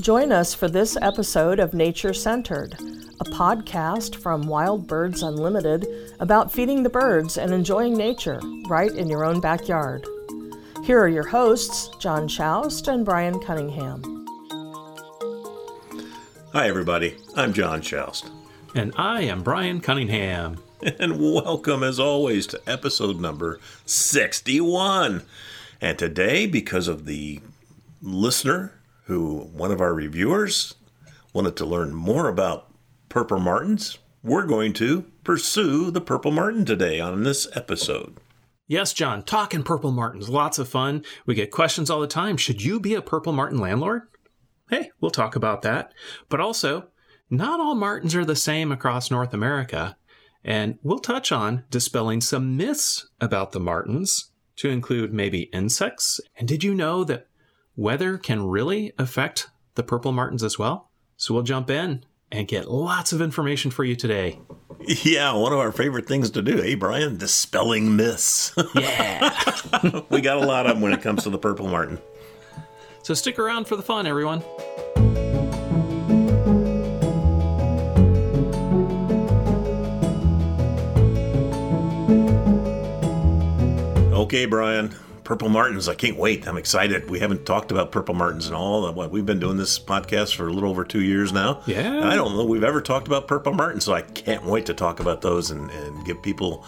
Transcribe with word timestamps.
Join 0.00 0.32
us 0.32 0.54
for 0.54 0.68
this 0.68 0.96
episode 1.02 1.58
of 1.58 1.74
Nature 1.74 2.14
Centered, 2.14 2.74
a 3.20 3.24
podcast 3.24 4.14
from 4.14 4.46
Wild 4.46 4.86
Birds 4.86 5.22
Unlimited 5.22 5.86
about 6.20 6.52
feeding 6.52 6.82
the 6.82 6.88
birds 6.88 7.36
and 7.36 7.52
enjoying 7.52 7.96
nature 7.96 8.40
right 8.68 8.92
in 8.92 9.08
your 9.08 9.24
own 9.24 9.40
backyard. 9.40 10.06
Here 10.84 11.00
are 11.00 11.08
your 11.08 11.26
hosts, 11.26 11.90
John 11.98 12.28
Schaust 12.28 12.86
and 12.88 13.04
Brian 13.04 13.40
Cunningham. 13.40 14.26
Hi, 16.52 16.68
everybody. 16.68 17.16
I'm 17.36 17.52
John 17.52 17.82
Schaust. 17.82 18.30
And 18.74 18.92
I 18.96 19.22
am 19.22 19.42
Brian 19.42 19.80
Cunningham. 19.80 20.62
And 20.80 21.20
welcome, 21.20 21.82
as 21.82 21.98
always, 21.98 22.46
to 22.48 22.60
episode 22.66 23.20
number 23.20 23.58
61. 23.84 25.22
And 25.80 25.98
today, 25.98 26.46
because 26.46 26.88
of 26.88 27.04
the 27.04 27.40
listener 28.00 28.72
who, 29.10 29.50
one 29.52 29.70
of 29.70 29.80
our 29.80 29.92
reviewers, 29.92 30.74
wanted 31.32 31.56
to 31.56 31.66
learn 31.66 31.94
more 31.94 32.28
about 32.28 32.72
purple 33.08 33.38
martins, 33.38 33.98
we're 34.22 34.46
going 34.46 34.72
to 34.74 35.02
pursue 35.24 35.90
the 35.90 36.00
purple 36.00 36.30
martin 36.30 36.64
today 36.64 37.00
on 37.00 37.22
this 37.22 37.48
episode. 37.54 38.18
Yes, 38.66 38.92
John, 38.92 39.24
talking 39.24 39.62
purple 39.64 39.90
martins, 39.90 40.28
lots 40.28 40.58
of 40.58 40.68
fun. 40.68 41.04
We 41.26 41.34
get 41.34 41.50
questions 41.50 41.90
all 41.90 42.00
the 42.00 42.06
time. 42.06 42.36
Should 42.36 42.62
you 42.62 42.78
be 42.78 42.94
a 42.94 43.02
purple 43.02 43.32
martin 43.32 43.58
landlord? 43.58 44.02
Hey, 44.68 44.90
we'll 45.00 45.10
talk 45.10 45.34
about 45.34 45.62
that. 45.62 45.92
But 46.28 46.40
also, 46.40 46.88
not 47.28 47.58
all 47.58 47.74
martins 47.74 48.14
are 48.14 48.24
the 48.24 48.36
same 48.36 48.70
across 48.70 49.10
North 49.10 49.34
America. 49.34 49.96
And 50.44 50.78
we'll 50.82 51.00
touch 51.00 51.32
on 51.32 51.64
dispelling 51.70 52.20
some 52.20 52.56
myths 52.56 53.08
about 53.20 53.52
the 53.52 53.60
martins 53.60 54.30
to 54.56 54.68
include 54.68 55.12
maybe 55.12 55.50
insects. 55.52 56.20
And 56.36 56.46
did 56.46 56.62
you 56.62 56.74
know 56.74 57.02
that 57.04 57.26
weather 57.76 58.18
can 58.18 58.46
really 58.46 58.92
affect 58.98 59.48
the 59.74 59.82
purple 59.82 60.12
martins 60.12 60.42
as 60.42 60.58
well? 60.58 60.90
So 61.16 61.34
we'll 61.34 61.42
jump 61.42 61.70
in 61.70 62.04
and 62.32 62.46
get 62.48 62.70
lots 62.70 63.12
of 63.12 63.20
information 63.20 63.70
for 63.70 63.84
you 63.84 63.96
today. 63.96 64.38
Yeah, 64.86 65.34
one 65.34 65.52
of 65.52 65.58
our 65.58 65.72
favorite 65.72 66.06
things 66.08 66.30
to 66.30 66.42
do, 66.42 66.56
hey, 66.62 66.74
Brian? 66.74 67.18
Dispelling 67.18 67.96
myths. 67.96 68.54
Yeah. 68.74 70.00
we 70.08 70.20
got 70.22 70.38
a 70.38 70.46
lot 70.46 70.66
of 70.66 70.72
them 70.74 70.80
when 70.80 70.92
it 70.92 71.02
comes 71.02 71.24
to 71.24 71.30
the 71.30 71.38
purple 71.38 71.68
martin. 71.68 71.98
so 73.02 73.12
stick 73.14 73.38
around 73.38 73.66
for 73.66 73.76
the 73.76 73.82
fun, 73.82 74.06
everyone. 74.06 74.42
Okay, 84.12 84.44
Brian. 84.44 84.94
Purple 85.30 85.48
martins. 85.48 85.88
I 85.88 85.94
can't 85.94 86.16
wait. 86.16 86.48
I'm 86.48 86.56
excited. 86.56 87.08
We 87.08 87.20
haven't 87.20 87.46
talked 87.46 87.70
about 87.70 87.92
purple 87.92 88.16
martins 88.16 88.48
in 88.48 88.52
all. 88.52 88.92
What 88.92 89.12
we've 89.12 89.24
been 89.24 89.38
doing 89.38 89.58
this 89.58 89.78
podcast 89.78 90.34
for 90.34 90.48
a 90.48 90.52
little 90.52 90.68
over 90.68 90.82
two 90.82 91.02
years 91.02 91.32
now. 91.32 91.62
Yeah. 91.66 92.00
I 92.04 92.16
don't 92.16 92.34
know 92.36 92.44
we've 92.44 92.64
ever 92.64 92.80
talked 92.80 93.06
about 93.06 93.28
purple 93.28 93.52
martins, 93.52 93.84
so 93.84 93.92
I 93.92 94.02
can't 94.02 94.44
wait 94.44 94.66
to 94.66 94.74
talk 94.74 94.98
about 94.98 95.20
those 95.20 95.52
and, 95.52 95.70
and 95.70 96.04
give 96.04 96.20
people, 96.20 96.64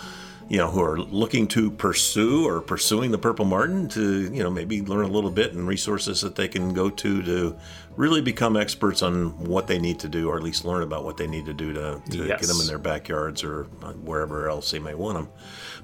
you 0.48 0.58
know, 0.58 0.70
who 0.70 0.80
are 0.80 0.96
looking 1.00 1.48
to 1.48 1.72
pursue 1.72 2.46
or 2.46 2.60
pursuing 2.60 3.10
the 3.10 3.18
purple 3.18 3.44
martin 3.46 3.88
to, 3.88 4.32
you 4.32 4.44
know, 4.44 4.50
maybe 4.50 4.80
learn 4.80 5.06
a 5.06 5.08
little 5.08 5.32
bit 5.32 5.54
and 5.54 5.66
resources 5.66 6.20
that 6.20 6.36
they 6.36 6.46
can 6.46 6.72
go 6.72 6.88
to 6.88 7.20
to 7.24 7.56
really 7.96 8.20
become 8.20 8.56
experts 8.56 9.02
on 9.02 9.44
what 9.44 9.66
they 9.66 9.80
need 9.80 9.98
to 9.98 10.08
do, 10.08 10.28
or 10.28 10.36
at 10.36 10.42
least 10.44 10.64
learn 10.64 10.84
about 10.84 11.02
what 11.02 11.16
they 11.16 11.26
need 11.26 11.46
to 11.46 11.52
do 11.52 11.72
to, 11.72 12.00
to 12.10 12.18
Yes. 12.28 12.40
get 12.42 12.46
them 12.48 12.60
in 12.60 12.68
their 12.68 12.78
backyards 12.78 13.42
or 13.42 13.66
uh, 13.82 13.92
wherever 13.94 14.48
else 14.48 14.70
they 14.70 14.78
may 14.78 14.94
want 14.94 15.18
them. 15.18 15.28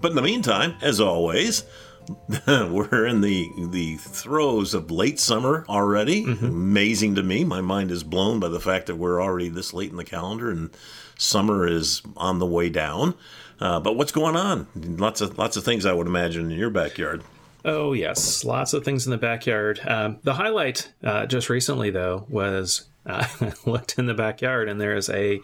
But 0.00 0.10
in 0.10 0.14
the 0.16 0.22
meantime, 0.22 0.76
as 0.80 1.00
always, 1.00 1.64
we're 2.46 3.06
in 3.06 3.20
the 3.20 3.50
the 3.70 3.96
throes 3.96 4.74
of 4.74 4.90
late 4.90 5.18
summer 5.18 5.64
already. 5.68 6.24
Amazing 6.24 7.14
to 7.16 7.22
me. 7.22 7.44
My 7.44 7.60
mind 7.60 7.90
is 7.90 8.02
blown 8.02 8.40
by 8.40 8.48
the 8.48 8.60
fact 8.60 8.86
that 8.86 8.96
we're 8.96 9.22
already 9.22 9.48
this 9.48 9.74
late 9.74 9.90
in 9.90 9.96
the 9.96 10.04
calendar 10.04 10.50
and 10.50 10.70
summer 11.18 11.66
is 11.66 12.02
on 12.16 12.38
the 12.38 12.46
way 12.46 12.68
down. 12.68 13.14
Uh, 13.60 13.80
but 13.80 13.96
what's 13.96 14.12
going 14.12 14.36
on? 14.36 14.66
Lots 14.74 15.20
of 15.20 15.36
lots 15.38 15.56
of 15.56 15.64
things 15.64 15.84
I 15.84 15.92
would 15.92 16.06
imagine 16.06 16.50
in 16.50 16.58
your 16.58 16.70
backyard. 16.70 17.22
Oh, 17.64 17.92
yes. 17.92 18.44
Lots 18.44 18.72
of 18.72 18.84
things 18.84 19.06
in 19.06 19.10
the 19.10 19.18
backyard. 19.18 19.80
Um, 19.86 20.18
the 20.22 20.34
highlight 20.34 20.92
uh, 21.02 21.26
just 21.26 21.50
recently, 21.50 21.90
though, 21.90 22.24
was 22.28 22.88
uh, 23.04 23.26
I 23.40 23.52
looked 23.70 23.98
in 23.98 24.06
the 24.06 24.14
backyard 24.14 24.68
and 24.68 24.80
there's 24.80 25.10
a 25.10 25.40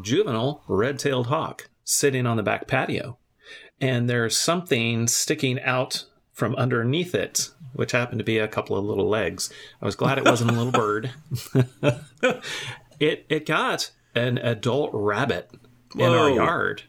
juvenile 0.00 0.62
red 0.66 0.98
tailed 0.98 1.26
hawk 1.28 1.68
sitting 1.84 2.26
on 2.26 2.36
the 2.36 2.42
back 2.42 2.66
patio. 2.66 3.18
And 3.80 4.08
there's 4.10 4.36
something 4.36 5.06
sticking 5.08 5.60
out 5.60 6.04
from 6.32 6.54
underneath 6.56 7.14
it, 7.14 7.50
which 7.72 7.92
happened 7.92 8.18
to 8.18 8.24
be 8.24 8.38
a 8.38 8.48
couple 8.48 8.76
of 8.76 8.84
little 8.84 9.08
legs. 9.08 9.50
I 9.80 9.86
was 9.86 9.96
glad 9.96 10.18
it 10.18 10.24
wasn't 10.24 10.50
a 10.50 10.54
little 10.54 10.72
bird. 10.72 11.10
it, 13.00 13.24
it 13.28 13.46
got 13.46 13.90
an 14.14 14.38
adult 14.38 14.90
rabbit 14.92 15.50
in 15.96 16.02
our 16.02 16.30
yard. 16.30 16.82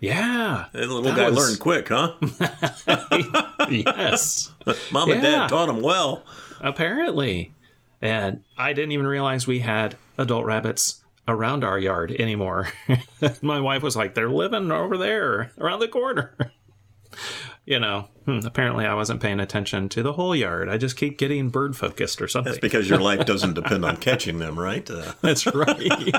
Yeah. 0.00 0.66
The 0.72 0.80
little 0.86 1.02
That 1.02 1.16
guy 1.16 1.30
was- 1.30 1.38
learned 1.38 1.60
quick, 1.60 1.88
huh? 1.88 2.14
yes. 3.70 4.52
Mom 4.92 5.10
and 5.10 5.22
Yeah. 5.22 5.30
Dad 5.30 5.48
taught 5.48 5.68
him 5.68 5.80
well. 5.82 6.24
apparently. 6.60 7.52
And 8.00 8.44
I 8.56 8.72
didn't 8.74 8.92
even 8.92 9.06
realize 9.08 9.46
we 9.48 9.58
had 9.60 9.96
adult 10.16 10.44
rabbits 10.44 11.02
around 11.28 11.64
our 11.64 11.78
yard 11.78 12.10
anymore. 12.12 12.68
My 13.42 13.60
wife 13.60 13.82
was 13.82 13.96
like, 13.96 14.14
they're 14.14 14.30
living 14.30 14.72
over 14.72 14.96
there 14.96 15.52
around 15.58 15.80
the 15.80 15.88
corner. 15.88 16.36
you 17.66 17.78
know, 17.78 18.08
hmm, 18.24 18.40
apparently 18.44 18.86
I 18.86 18.94
wasn't 18.94 19.20
paying 19.20 19.40
attention 19.40 19.88
to 19.90 20.02
the 20.02 20.14
whole 20.14 20.34
yard. 20.34 20.68
I 20.68 20.78
just 20.78 20.96
keep 20.96 21.18
getting 21.18 21.50
bird 21.50 21.76
focused 21.76 22.22
or 22.22 22.28
something. 22.28 22.52
That's 22.52 22.60
because 22.60 22.88
your 22.88 23.00
life 23.00 23.26
doesn't 23.26 23.54
depend 23.54 23.84
on 23.84 23.98
catching 23.98 24.38
them, 24.38 24.58
right? 24.58 24.88
Uh, 24.90 25.12
That's 25.20 25.46
right. 25.46 26.12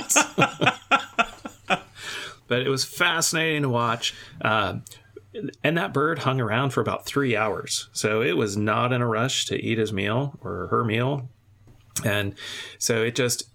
but 2.47 2.61
it 2.61 2.69
was 2.69 2.85
fascinating 2.85 3.63
to 3.63 3.69
watch. 3.69 4.13
Uh, 4.41 4.75
and 5.63 5.77
that 5.77 5.93
bird 5.93 6.19
hung 6.19 6.41
around 6.41 6.71
for 6.71 6.81
about 6.81 7.05
three 7.05 7.35
hours. 7.35 7.89
So 7.93 8.21
it 8.21 8.37
was 8.37 8.57
not 8.57 8.91
in 8.91 9.01
a 9.01 9.07
rush 9.07 9.45
to 9.47 9.55
eat 9.55 9.77
his 9.77 9.93
meal 9.93 10.37
or 10.41 10.67
her 10.67 10.83
meal. 10.83 11.29
And 12.03 12.35
so 12.77 13.03
it 13.03 13.15
just 13.15 13.49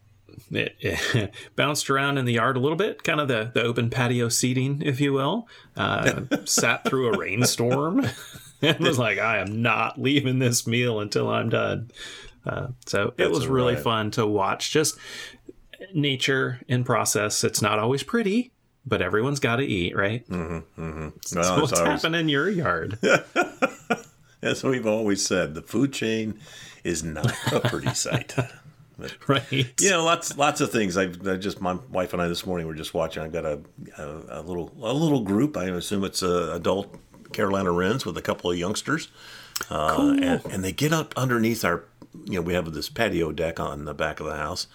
it, 0.51 0.77
it 0.81 1.33
bounced 1.57 1.89
around 1.91 2.19
in 2.19 2.25
the 2.25 2.33
yard 2.35 2.57
a 2.57 2.61
little 2.61 2.77
bit, 2.79 3.03
kind 3.05 3.21
of 3.21 3.29
the, 3.29 3.51
the 3.55 3.63
open 3.63 3.91
patio 3.91 4.29
seating, 4.29 4.83
if 4.85 5.01
you 5.01 5.13
will. 5.13 5.49
Uh, 5.77 6.23
sat 6.45 6.85
through 6.85 7.13
a 7.15 7.19
rainstorm 7.19 8.07
and 8.63 8.79
was 8.81 8.99
like, 8.99 9.19
I 9.19 9.39
am 9.39 9.63
not 9.63 10.01
leaving 10.01 10.39
this 10.39 10.67
meal 10.67 11.01
until 11.01 11.29
I'm 11.29 11.49
done. 11.51 11.91
Uh, 12.47 12.69
so 12.87 13.09
it 13.09 13.17
That's 13.17 13.31
was 13.31 13.47
really 13.47 13.75
right. 13.75 13.83
fun 13.83 14.11
to 14.13 14.27
watch. 14.27 14.71
Just 14.71 14.97
nature 15.95 16.61
in 16.69 16.85
process. 16.85 17.43
It's 17.45 17.63
not 17.63 17.79
always 17.79 18.03
pretty, 18.03 18.53
but 18.87 19.01
everyone's 19.03 19.41
got 19.41 19.57
to 19.57 19.65
eat, 19.65 19.97
right? 19.97 20.25
well, 20.29 20.63
So 21.25 21.41
it's 21.41 21.51
what's 21.51 21.73
always- 21.73 22.03
happening 22.03 22.21
in 22.21 22.29
your 22.29 22.49
yard? 22.51 22.99
As 24.43 24.63
we've 24.63 24.87
always 24.87 25.25
said, 25.25 25.55
the 25.55 25.63
food 25.63 25.93
chain 25.95 26.39
is 26.85 27.03
not 27.03 27.33
a 27.51 27.61
pretty 27.61 27.95
sight. 27.95 28.35
right? 29.27 29.81
You 29.81 29.91
know, 29.91 30.05
lots 30.05 30.37
lots 30.37 30.61
of 30.61 30.71
things. 30.71 30.97
I've 30.97 31.27
I 31.27 31.37
just 31.37 31.61
my 31.61 31.75
wife 31.91 32.13
and 32.13 32.23
I 32.23 32.29
this 32.29 32.47
morning 32.47 32.67
were 32.67 32.75
just 32.75 32.95
watching. 32.95 33.23
I've 33.23 33.33
got 33.33 33.45
a 33.45 33.61
a, 33.99 34.41
a 34.41 34.43
little 34.43 34.73
a 34.83 34.93
little 34.93 35.23
group. 35.23 35.57
I 35.57 35.65
assume 35.67 36.05
it's 36.05 36.23
uh, 36.23 36.53
adult 36.55 36.95
Carolina 37.33 37.73
Wrens 37.73 38.07
with 38.07 38.17
a 38.17 38.23
couple 38.23 38.51
of 38.51 38.57
youngsters, 38.59 39.09
uh, 39.71 40.17
and, 40.21 40.45
and 40.47 40.65
they 40.65 40.73
get 40.73 40.93
up 40.93 41.15
underneath 41.17 41.65
our. 41.65 41.85
You 42.25 42.35
know, 42.35 42.43
we 42.43 42.55
have 42.55 42.73
this 42.73 42.89
patio 42.89 43.33
deck 43.33 43.59
on 43.59 43.87
the 43.87 43.95
back 43.95 44.21
of 44.21 44.27
the 44.27 44.37
house, 44.37 44.69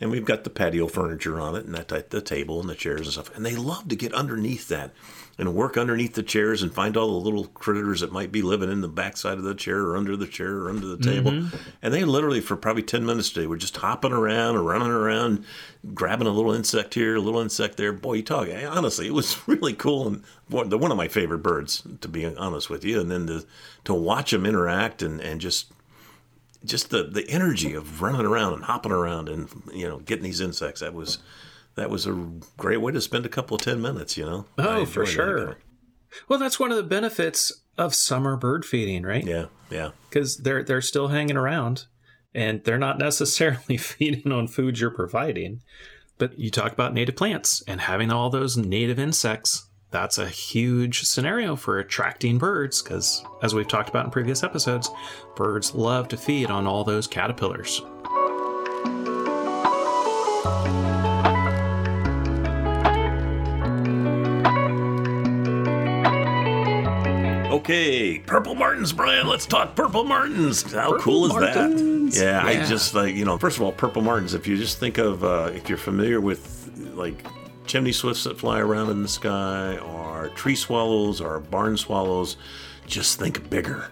and 0.00 0.10
we've 0.10 0.24
got 0.24 0.44
the 0.44 0.50
patio 0.50 0.86
furniture 0.86 1.40
on 1.40 1.56
it, 1.56 1.64
and 1.64 1.74
that 1.74 1.88
type, 1.88 2.10
the 2.10 2.20
table 2.20 2.60
and 2.60 2.68
the 2.68 2.76
chairs 2.76 3.02
and 3.02 3.12
stuff. 3.12 3.34
And 3.34 3.44
they 3.44 3.56
love 3.56 3.88
to 3.88 3.96
get 3.96 4.14
underneath 4.14 4.68
that 4.68 4.92
and 5.38 5.54
work 5.54 5.76
underneath 5.76 6.14
the 6.14 6.22
chairs 6.22 6.62
and 6.62 6.72
find 6.72 6.96
all 6.96 7.08
the 7.08 7.24
little 7.24 7.46
critters 7.46 8.00
that 8.00 8.12
might 8.12 8.30
be 8.30 8.42
living 8.42 8.70
in 8.70 8.80
the 8.80 8.88
backside 8.88 9.38
of 9.38 9.44
the 9.44 9.54
chair 9.54 9.80
or 9.80 9.96
under 9.96 10.16
the 10.16 10.26
chair 10.26 10.58
or 10.58 10.70
under 10.70 10.86
the 10.86 10.96
table. 10.96 11.32
Mm-hmm. 11.32 11.56
And 11.82 11.92
they 11.92 12.04
literally, 12.04 12.40
for 12.40 12.56
probably 12.56 12.82
10 12.82 13.04
minutes 13.04 13.30
a 13.32 13.34
day, 13.34 13.46
were 13.46 13.56
just 13.56 13.76
hopping 13.76 14.12
around 14.12 14.56
or 14.56 14.62
running 14.62 14.88
around, 14.88 15.44
grabbing 15.92 16.26
a 16.26 16.32
little 16.32 16.52
insect 16.52 16.94
here, 16.94 17.16
a 17.16 17.20
little 17.20 17.40
insect 17.40 17.76
there. 17.76 17.92
Boy, 17.92 18.14
you 18.14 18.22
talk, 18.22 18.48
eh, 18.48 18.66
honestly, 18.66 19.06
it 19.06 19.14
was 19.14 19.36
really 19.48 19.74
cool. 19.74 20.06
And 20.06 20.24
one 20.48 20.70
one 20.70 20.90
of 20.90 20.96
my 20.96 21.08
favorite 21.08 21.38
birds, 21.38 21.82
to 22.00 22.08
be 22.08 22.24
honest 22.24 22.70
with 22.70 22.84
you. 22.84 23.00
And 23.00 23.10
then 23.10 23.26
to, 23.26 23.44
to 23.84 23.94
watch 23.94 24.30
them 24.30 24.46
interact 24.46 25.02
and, 25.02 25.20
and 25.20 25.40
just 25.40 25.72
just 26.64 26.90
the, 26.90 27.04
the 27.04 27.28
energy 27.28 27.74
of 27.74 28.00
running 28.00 28.24
around 28.24 28.54
and 28.54 28.64
hopping 28.64 28.92
around 28.92 29.28
and 29.28 29.48
you 29.72 29.86
know 29.86 29.98
getting 29.98 30.24
these 30.24 30.40
insects 30.40 30.80
that 30.80 30.94
was 30.94 31.18
that 31.76 31.90
was 31.90 32.06
a 32.06 32.30
great 32.56 32.80
way 32.80 32.92
to 32.92 33.00
spend 33.00 33.26
a 33.26 33.28
couple 33.28 33.54
of 33.56 33.60
10 33.62 33.80
minutes 33.82 34.16
you 34.16 34.24
know 34.24 34.46
Oh, 34.58 34.84
for 34.84 35.02
enjoyed 35.02 35.06
that. 35.06 35.10
sure. 35.12 35.58
Well, 36.28 36.38
that's 36.38 36.60
one 36.60 36.70
of 36.70 36.76
the 36.76 36.82
benefits 36.84 37.50
of 37.76 37.92
summer 37.94 38.36
bird 38.36 38.64
feeding, 38.64 39.02
right? 39.02 39.24
yeah 39.26 39.46
yeah 39.70 39.90
Because 40.08 40.36
they're 40.38 40.62
they're 40.62 40.80
still 40.80 41.08
hanging 41.08 41.36
around, 41.36 41.86
and 42.34 42.62
they're 42.64 42.78
not 42.78 42.98
necessarily 43.08 43.76
feeding 43.76 44.30
on 44.30 44.46
food 44.46 44.78
you're 44.78 44.90
providing. 44.90 45.60
But 46.16 46.38
you 46.38 46.50
talk 46.50 46.70
about 46.72 46.94
native 46.94 47.16
plants 47.16 47.64
and 47.66 47.80
having 47.80 48.12
all 48.12 48.30
those 48.30 48.56
native 48.56 49.00
insects. 49.00 49.66
That's 49.90 50.16
a 50.18 50.28
huge 50.28 51.02
scenario 51.02 51.56
for 51.56 51.80
attracting 51.80 52.38
birds 52.38 52.80
because, 52.82 53.24
as 53.42 53.52
we've 53.54 53.66
talked 53.66 53.88
about 53.88 54.04
in 54.04 54.10
previous 54.12 54.44
episodes, 54.44 54.88
birds 55.34 55.74
love 55.74 56.06
to 56.08 56.16
feed 56.16 56.50
on 56.50 56.66
all 56.68 56.84
those 56.84 57.08
caterpillars. 57.08 57.80
Okay, 67.64 68.18
Purple 68.18 68.54
Martins, 68.54 68.92
Brian. 68.92 69.26
Let's 69.26 69.46
talk 69.46 69.74
Purple 69.74 70.04
Martins. 70.04 70.70
How 70.70 70.90
Purple 70.90 71.02
cool 71.02 71.24
is 71.24 71.32
Martins. 71.32 72.14
that? 72.14 72.22
Yeah, 72.22 72.44
I 72.44 72.62
just 72.66 72.92
like 72.92 73.14
you 73.14 73.24
know. 73.24 73.38
First 73.38 73.56
of 73.56 73.62
all, 73.62 73.72
Purple 73.72 74.02
Martins. 74.02 74.34
If 74.34 74.46
you 74.46 74.58
just 74.58 74.78
think 74.78 74.98
of 74.98 75.24
uh, 75.24 75.50
if 75.54 75.70
you're 75.70 75.78
familiar 75.78 76.20
with 76.20 76.70
like 76.92 77.26
chimney 77.64 77.92
swifts 77.92 78.24
that 78.24 78.38
fly 78.38 78.60
around 78.60 78.90
in 78.90 79.00
the 79.00 79.08
sky, 79.08 79.78
or 79.78 80.28
tree 80.34 80.56
swallows, 80.56 81.22
or 81.22 81.40
barn 81.40 81.78
swallows, 81.78 82.36
just 82.86 83.18
think 83.18 83.48
bigger. 83.48 83.88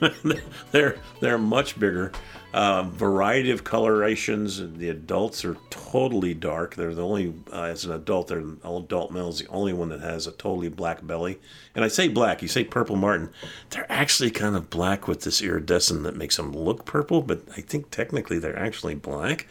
they're 0.72 0.98
they're 1.20 1.38
much 1.38 1.78
bigger. 1.78 2.10
Uh, 2.54 2.84
variety 2.84 3.50
of 3.50 3.64
colorations. 3.64 4.62
The 4.78 4.88
adults 4.88 5.44
are 5.44 5.56
totally 5.70 6.34
dark. 6.34 6.76
They're 6.76 6.94
the 6.94 7.04
only, 7.04 7.34
uh, 7.52 7.62
as 7.62 7.84
an 7.84 7.90
adult, 7.90 8.28
they're 8.28 8.38
an 8.38 8.60
adult 8.62 9.10
male 9.10 9.28
is 9.28 9.40
the 9.40 9.48
only 9.48 9.72
one 9.72 9.88
that 9.88 10.00
has 10.00 10.28
a 10.28 10.30
totally 10.30 10.68
black 10.68 11.04
belly. 11.04 11.40
And 11.74 11.84
I 11.84 11.88
say 11.88 12.06
black, 12.06 12.42
you 12.42 12.46
say 12.48 12.62
purple 12.62 12.94
martin. 12.94 13.30
They're 13.70 13.90
actually 13.90 14.30
kind 14.30 14.54
of 14.54 14.70
black 14.70 15.08
with 15.08 15.22
this 15.22 15.42
iridescent 15.42 16.04
that 16.04 16.14
makes 16.14 16.36
them 16.36 16.52
look 16.52 16.84
purple, 16.84 17.22
but 17.22 17.42
I 17.56 17.60
think 17.60 17.90
technically 17.90 18.38
they're 18.38 18.56
actually 18.56 18.94
black. 18.94 19.48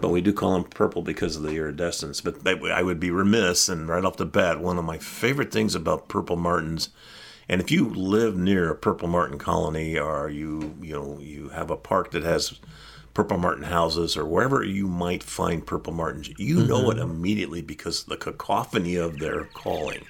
But 0.00 0.08
we 0.08 0.22
do 0.22 0.32
call 0.32 0.54
them 0.54 0.64
purple 0.64 1.02
because 1.02 1.36
of 1.36 1.42
the 1.42 1.50
iridescence. 1.50 2.22
But 2.22 2.46
I 2.48 2.82
would 2.82 2.98
be 2.98 3.10
remiss, 3.10 3.68
and 3.68 3.86
right 3.86 4.02
off 4.02 4.16
the 4.16 4.24
bat, 4.24 4.60
one 4.60 4.78
of 4.78 4.84
my 4.86 4.96
favorite 4.96 5.52
things 5.52 5.74
about 5.74 6.08
purple 6.08 6.36
martins 6.36 6.88
and 7.48 7.60
if 7.60 7.70
you 7.70 7.88
live 7.88 8.36
near 8.36 8.70
a 8.70 8.76
purple 8.76 9.08
martin 9.08 9.38
colony, 9.38 9.98
or 9.98 10.28
you 10.28 10.76
you 10.80 10.94
know 10.94 11.18
you 11.20 11.50
have 11.50 11.70
a 11.70 11.76
park 11.76 12.10
that 12.12 12.22
has 12.22 12.58
purple 13.14 13.38
martin 13.38 13.64
houses, 13.64 14.16
or 14.16 14.24
wherever 14.24 14.62
you 14.62 14.86
might 14.86 15.22
find 15.22 15.66
purple 15.66 15.92
martins, 15.92 16.30
you 16.38 16.64
know 16.66 16.84
mm-hmm. 16.84 16.98
it 16.98 17.02
immediately 17.02 17.62
because 17.62 18.04
the 18.04 18.16
cacophony 18.16 18.96
of 18.96 19.18
their 19.18 19.44
calling. 19.44 20.04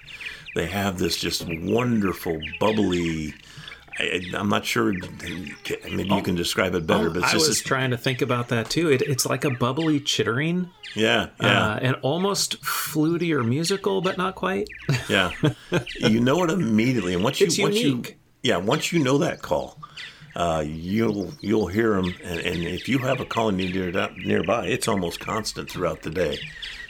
They 0.54 0.66
have 0.66 0.98
this 0.98 1.18
just 1.18 1.46
wonderful, 1.46 2.40
bubbly. 2.58 3.34
I, 3.98 4.22
I'm 4.34 4.48
not 4.48 4.64
sure. 4.64 4.92
Maybe 4.92 6.08
you 6.08 6.22
can 6.22 6.34
describe 6.34 6.74
it 6.74 6.86
better, 6.86 7.10
but 7.10 7.22
it's 7.22 7.32
I 7.32 7.36
was 7.36 7.48
this, 7.48 7.62
trying 7.62 7.90
to 7.90 7.96
think 7.96 8.22
about 8.22 8.48
that 8.48 8.68
too. 8.68 8.90
It, 8.90 9.02
it's 9.02 9.26
like 9.26 9.44
a 9.44 9.50
bubbly 9.50 10.00
chittering, 10.00 10.70
yeah, 10.94 11.28
yeah. 11.40 11.66
uh, 11.66 11.78
and 11.80 11.96
almost 12.02 12.62
fluty 12.64 13.32
or 13.32 13.42
musical, 13.42 14.00
but 14.00 14.18
not 14.18 14.34
quite. 14.34 14.68
Yeah, 15.08 15.30
you 15.98 16.20
know 16.20 16.42
it 16.42 16.50
immediately, 16.50 17.14
and 17.14 17.22
once 17.22 17.40
you 17.40 17.46
It's 17.46 17.58
once 17.58 17.80
you 17.80 18.02
yeah 18.42 18.56
once 18.56 18.92
you 18.92 18.98
know 18.98 19.18
that 19.18 19.40
call, 19.40 19.78
uh, 20.34 20.64
you'll 20.66 21.32
you'll 21.40 21.68
hear 21.68 21.94
them, 21.94 22.14
and, 22.24 22.40
and 22.40 22.62
if 22.64 22.88
you 22.88 22.98
have 22.98 23.20
a 23.20 23.24
colony 23.24 23.70
near 23.72 24.10
nearby, 24.16 24.66
it's 24.66 24.88
almost 24.88 25.20
constant 25.20 25.70
throughout 25.70 26.02
the 26.02 26.10
day. 26.10 26.38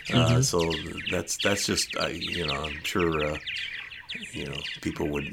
Mm-hmm. 0.08 0.36
Uh, 0.36 0.42
so 0.42 0.72
that's 1.10 1.36
that's 1.42 1.66
just 1.66 1.94
you 2.10 2.46
know 2.46 2.54
I'm 2.54 2.82
sure 2.84 3.24
uh, 3.24 3.38
you 4.32 4.46
know 4.46 4.56
people 4.80 5.08
would 5.08 5.28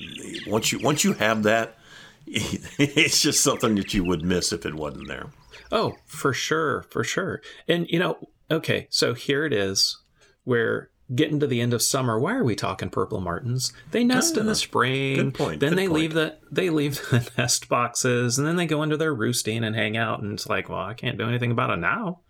once 0.47 0.71
you 0.71 0.79
once 0.79 1.03
you 1.03 1.13
have 1.13 1.43
that, 1.43 1.77
it's 2.27 3.21
just 3.21 3.41
something 3.43 3.75
that 3.75 3.93
you 3.93 4.03
would 4.03 4.23
miss 4.23 4.51
if 4.53 4.65
it 4.65 4.75
wasn't 4.75 5.07
there. 5.07 5.27
Oh, 5.71 5.95
for 6.05 6.33
sure, 6.33 6.83
for 6.89 7.03
sure. 7.03 7.41
And 7.67 7.87
you 7.89 7.99
know, 7.99 8.17
okay, 8.51 8.87
so 8.89 9.13
here 9.13 9.45
it 9.45 9.53
is. 9.53 9.99
We're 10.45 10.89
getting 11.13 11.39
to 11.41 11.47
the 11.47 11.61
end 11.61 11.73
of 11.73 11.81
summer. 11.81 12.19
Why 12.19 12.33
are 12.35 12.43
we 12.43 12.55
talking 12.55 12.89
purple 12.89 13.21
martins? 13.21 13.71
They 13.91 14.03
nest 14.03 14.35
in 14.37 14.43
Ah, 14.43 14.49
the 14.49 14.55
spring. 14.55 15.15
good 15.15 15.33
point, 15.33 15.59
Then 15.59 15.69
good 15.71 15.77
they 15.77 15.87
point. 15.87 15.99
leave 15.99 16.13
the 16.13 16.37
they 16.51 16.69
leave 16.69 16.95
the 17.11 17.29
nest 17.37 17.69
boxes, 17.69 18.37
and 18.37 18.47
then 18.47 18.55
they 18.55 18.65
go 18.65 18.83
into 18.83 18.97
their 18.97 19.13
roosting 19.13 19.63
and 19.63 19.75
hang 19.75 19.95
out. 19.97 20.21
And 20.21 20.33
it's 20.33 20.47
like, 20.47 20.69
well, 20.69 20.79
I 20.79 20.93
can't 20.93 21.17
do 21.17 21.27
anything 21.27 21.51
about 21.51 21.69
it 21.71 21.77
now. 21.77 22.21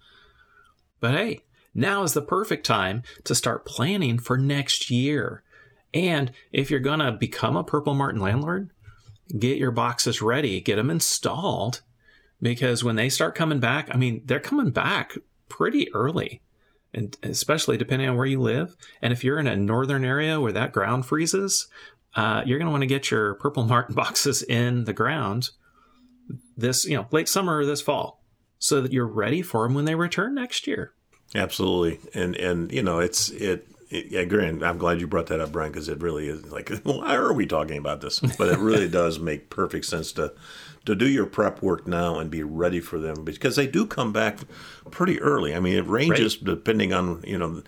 But 1.00 1.16
hey, 1.16 1.42
now 1.76 2.04
is 2.04 2.14
the 2.14 2.22
perfect 2.22 2.66
time 2.66 3.04
to 3.26 3.36
start 3.36 3.66
planning 3.66 4.18
for 4.20 4.38
next 4.38 4.90
year. 4.90 5.44
And 5.94 6.32
if 6.52 6.72
you're 6.72 6.80
gonna 6.80 7.12
become 7.12 7.56
a 7.56 7.64
purple 7.64 7.94
martin 7.94 8.22
landlord, 8.22 8.72
get 9.38 9.58
your 9.58 9.72
boxes 9.72 10.22
ready, 10.22 10.60
get 10.62 10.76
them 10.76 10.90
installed 10.90 11.82
because 12.42 12.84
when 12.84 12.98
they 12.98 13.10
start 13.10 13.36
coming 13.36 13.60
back, 13.60 13.90
I 13.90 13.98
mean, 13.98 14.22
they're 14.26 14.40
coming 14.40 14.72
back 14.72 15.16
pretty 15.48 15.92
early, 15.94 16.42
and 16.94 17.16
especially 17.24 17.78
depending 17.78 18.10
on 18.10 18.18
where 18.18 18.26
you 18.26 18.42
live. 18.42 18.76
And 19.02 19.14
if 19.14 19.24
you're 19.24 19.40
in 19.40 19.48
a 19.48 19.56
northern 19.56 20.04
area 20.04 20.42
where 20.42 20.52
that 20.52 20.74
ground 20.74 21.06
freezes, 21.06 21.68
uh, 22.16 22.44
you're 22.46 22.60
going 22.60 22.68
to 22.68 22.72
want 22.72 22.82
to 22.82 22.88
get 22.88 23.10
your 23.10 23.36
purple 23.36 23.64
martin 23.64 23.96
boxes 23.96 24.44
in 24.44 24.84
the 24.84 24.94
ground 24.94 25.52
this, 26.56 26.86
you 26.86 26.96
know, 26.96 27.08
late 27.12 27.30
summer 27.30 27.58
or 27.58 27.66
this 27.66 27.82
fall, 27.82 28.24
so 28.60 28.82
that 28.82 28.94
you're 28.94 29.08
ready 29.08 29.42
for 29.42 29.66
them 29.66 29.74
when 29.74 29.86
they 29.86 29.96
return 29.96 30.36
next 30.36 30.68
year. 30.68 30.94
Absolutely, 31.36 32.00
and 32.14 32.36
and 32.36 32.72
you 32.72 32.84
know 32.84 33.00
it's 33.00 33.30
it. 33.30 33.68
Yeah, 33.94 34.24
Grant, 34.24 34.64
I'm 34.64 34.78
glad 34.78 35.00
you 35.00 35.08
brought 35.08 35.28
that 35.28 35.40
up, 35.40 35.52
Brian, 35.52 35.72
because 35.72 35.88
it 35.88 36.02
really 36.02 36.28
is 36.28 36.52
like, 36.52 36.70
why 36.84 37.16
are 37.16 37.34
we 37.34 37.46
talking 37.46 37.78
about 37.78 38.02
this? 38.02 38.20
But 38.20 38.50
it 38.50 38.60
really 38.60 38.90
does 39.02 39.20
make 39.20 39.50
perfect 39.50 39.86
sense 39.86 40.12
to 40.14 40.34
to 40.86 40.96
do 40.96 41.08
your 41.08 41.26
prep 41.26 41.62
work 41.62 41.88
now 41.88 42.20
and 42.20 42.30
be 42.30 42.44
ready 42.44 42.82
for 42.82 43.00
them 43.00 43.24
because 43.24 43.56
they 43.56 43.68
do 43.68 43.86
come 43.86 44.12
back 44.12 44.40
pretty 44.92 45.22
early. 45.22 45.56
I 45.56 45.62
mean, 45.62 45.78
it 45.78 45.88
ranges 45.88 46.36
depending 46.36 46.94
on 46.94 47.24
you 47.26 47.38
know. 47.38 47.64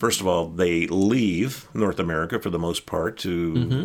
First 0.00 0.20
of 0.20 0.26
all, 0.26 0.48
they 0.48 0.88
leave 0.88 1.68
North 1.72 2.00
America 2.00 2.40
for 2.40 2.50
the 2.50 2.58
most 2.58 2.84
part 2.84 3.16
to 3.18 3.30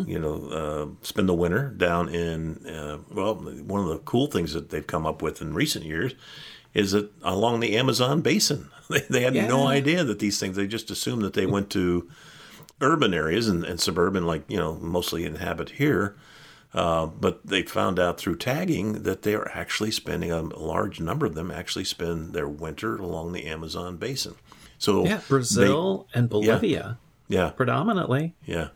you 0.07 0.17
know 0.17 0.49
uh, 0.49 1.05
spend 1.05 1.29
the 1.29 1.35
winter 1.35 1.69
down 1.69 2.09
in 2.09 2.65
uh, 2.65 2.97
well, 3.11 3.35
one 3.35 3.81
of 3.81 3.89
the 3.89 3.99
cool 3.99 4.25
things 4.25 4.53
that 4.53 4.71
they've 4.71 4.87
come 4.87 5.05
up 5.05 5.21
with 5.21 5.39
in 5.39 5.53
recent 5.53 5.85
years 5.85 6.15
is 6.73 6.91
that 6.91 7.11
along 7.23 7.59
the 7.59 7.75
Amazon 7.77 8.21
basin. 8.21 8.69
They, 8.89 9.01
they 9.07 9.21
had 9.21 9.35
no 9.35 9.67
idea 9.67 10.03
that 10.03 10.17
these 10.17 10.39
things, 10.39 10.55
they 10.55 10.65
just 10.65 10.89
assumed 10.89 11.21
that 11.21 11.33
they 11.33 11.45
went 11.45 11.69
to 11.71 12.09
urban 12.81 13.13
areas 13.13 13.47
and, 13.47 13.63
and 13.63 13.79
suburban, 13.79 14.25
like, 14.25 14.41
you 14.47 14.57
know, 14.57 14.79
mostly 14.81 15.25
inhabit 15.25 15.69
here. 15.69 16.15
Uh, 16.73 17.05
but 17.05 17.45
they 17.45 17.61
found 17.61 17.99
out 17.99 18.17
through 18.17 18.35
tagging 18.37 19.03
that 19.03 19.21
they 19.21 19.35
are 19.35 19.47
actually 19.53 19.91
spending 19.91 20.31
a 20.31 20.41
large 20.41 20.99
number 20.99 21.27
of 21.27 21.35
them 21.35 21.51
actually 21.51 21.83
spend 21.85 22.33
their 22.33 22.47
winter 22.49 22.95
along 22.95 23.31
the 23.33 23.45
Amazon 23.45 23.97
basin. 23.97 24.33
So 24.79 25.05
Yeah, 25.05 25.21
Brazil 25.27 26.07
and 26.15 26.27
Bolivia 26.27 26.97
they- 27.27 27.35
yeah, 27.35 27.49
predominantly. 27.51 28.33
yeah. 28.45 28.69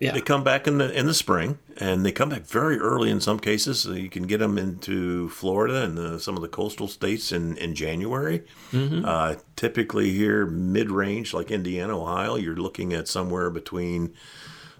Yeah. 0.00 0.12
They 0.12 0.20
come 0.20 0.42
back 0.42 0.66
in 0.66 0.78
the 0.78 0.92
in 0.92 1.06
the 1.06 1.14
spring, 1.14 1.58
and 1.78 2.04
they 2.04 2.12
come 2.12 2.30
back 2.30 2.42
very 2.42 2.78
early 2.78 3.10
in 3.10 3.20
some 3.20 3.38
cases. 3.38 3.80
So 3.80 3.92
you 3.92 4.10
can 4.10 4.26
get 4.26 4.38
them 4.38 4.58
into 4.58 5.28
Florida 5.30 5.82
and 5.82 5.96
the, 5.96 6.18
some 6.18 6.36
of 6.36 6.42
the 6.42 6.48
coastal 6.48 6.88
states 6.88 7.32
in 7.32 7.56
in 7.58 7.74
January. 7.74 8.42
Mm-hmm. 8.72 9.04
Uh, 9.04 9.36
typically 9.56 10.10
here, 10.10 10.46
mid 10.46 10.90
range 10.90 11.32
like 11.32 11.50
Indiana, 11.50 11.98
Ohio, 12.00 12.36
you're 12.36 12.56
looking 12.56 12.92
at 12.92 13.08
somewhere 13.08 13.50
between 13.50 14.14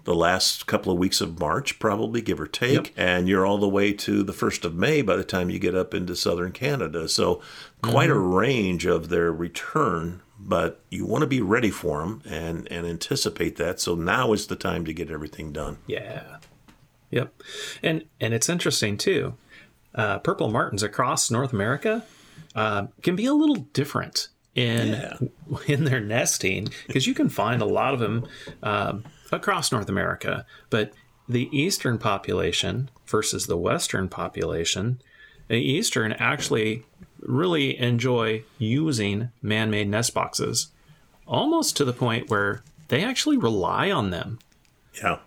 the 0.05 0.15
last 0.15 0.67
couple 0.67 0.91
of 0.91 0.99
weeks 0.99 1.19
of 1.19 1.39
March, 1.39 1.79
probably 1.79 2.21
give 2.21 2.39
or 2.39 2.45
take, 2.45 2.93
and 2.95 3.27
you're 3.27 3.45
all 3.45 3.57
the 3.57 3.67
way 3.67 3.91
to 3.91 4.21
the 4.21 4.33
first 4.33 4.63
of 4.63 4.75
May 4.75 5.01
by 5.01 5.15
the 5.15 5.23
time 5.23 5.49
you 5.49 5.57
get 5.57 5.73
up 5.73 5.95
into 5.95 6.15
southern 6.15 6.51
Canada. 6.51 7.09
So 7.09 7.41
quite 7.81 8.11
a 8.11 8.13
mm-hmm. 8.13 8.33
range 8.33 8.85
of 8.85 9.09
their 9.09 9.33
return, 9.33 10.21
but 10.47 10.79
you 10.89 11.05
want 11.05 11.21
to 11.23 11.27
be 11.27 11.41
ready 11.41 11.71
for 11.71 11.99
them 12.01 12.21
and 12.25 12.67
and 12.71 12.85
anticipate 12.85 13.55
that. 13.57 13.79
So 13.79 13.95
now 13.95 14.31
is 14.33 14.47
the 14.47 14.55
time 14.55 14.85
to 14.85 14.93
get 14.93 15.09
everything 15.11 15.51
done. 15.51 15.79
Yeah. 15.87 16.37
Yep. 17.11 17.33
And 17.83 18.05
and 18.21 18.33
it's 18.33 18.47
interesting 18.49 18.97
too. 18.97 19.33
Uh, 19.93 20.19
purple 20.19 20.49
martins 20.49 20.83
across 20.83 21.31
North 21.31 21.53
America 21.53 22.03
uh, 22.53 22.87
can 23.01 23.15
be 23.15 23.25
a 23.25 23.33
little 23.33 23.55
different 23.73 24.27
in 24.53 24.89
Yeah. 24.89 25.17
in 25.67 25.85
their 25.85 25.99
nesting 26.01 26.69
because 26.87 27.07
you 27.07 27.13
can 27.13 27.29
find 27.29 27.61
a 27.61 27.65
lot 27.65 27.93
of 27.93 27.99
them 27.99 28.25
um, 28.63 29.03
across 29.31 29.71
North 29.71 29.89
America, 29.89 30.45
but 30.69 30.93
the 31.27 31.49
eastern 31.57 31.97
population 31.97 32.89
versus 33.07 33.47
the 33.47 33.57
western 33.57 34.07
population, 34.09 35.01
the 35.47 35.55
eastern 35.55 36.13
actually 36.13 36.83
really 37.27 37.77
enjoy 37.79 38.43
using 38.57 39.29
man-made 39.41 39.89
nest 39.89 40.13
boxes, 40.13 40.67
almost 41.27 41.75
to 41.77 41.85
the 41.85 41.93
point 41.93 42.29
where 42.29 42.63
they 42.87 43.03
actually 43.03 43.37
rely 43.37 43.89
on 43.91 44.09
them 44.11 44.39
Yeah. 45.01 45.17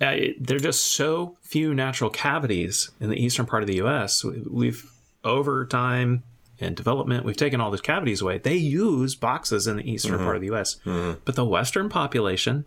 uh, 0.00 0.06
it- 0.06 0.46
there 0.46 0.56
are 0.56 0.60
just 0.60 0.84
so 0.94 1.36
few 1.42 1.74
natural 1.74 2.10
cavities 2.10 2.90
in 3.00 3.10
the 3.10 3.16
eastern 3.22 3.46
part 3.46 3.62
of 3.62 3.66
the 3.66 3.76
U.S. 3.76 4.24
We- 4.24 4.42
We've 4.48 4.90
over 5.24 5.66
time 5.66 6.22
and 6.60 6.76
development, 6.76 7.24
we've 7.24 7.36
taken 7.36 7.60
all 7.60 7.70
those 7.70 7.80
cavities 7.80 8.20
away. 8.22 8.38
They 8.38 8.56
use 8.56 9.14
boxes 9.14 9.66
in 9.66 9.76
the 9.76 9.90
eastern 9.90 10.18
part 10.18 10.36
of 10.36 10.40
the 10.42 10.46
U.S., 10.48 10.76
but 10.84 11.34
the 11.34 11.44
western 11.44 11.88
population, 11.88 12.64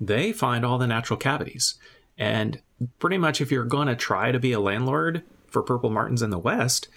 they 0.00 0.32
find 0.32 0.64
all 0.64 0.78
the 0.78 0.86
natural 0.86 1.16
cavities. 1.16 1.74
And 2.18 2.60
pretty 2.98 3.18
much, 3.18 3.40
if 3.40 3.50
you're 3.52 3.64
going 3.64 3.86
to 3.88 3.96
try 3.96 4.30
to 4.32 4.38
be 4.38 4.52
a 4.52 4.60
landlord 4.60 5.22
for 5.46 5.62
purple 5.62 5.90
martins 5.90 6.22
in 6.22 6.30
the 6.30 6.38
West, 6.38 6.88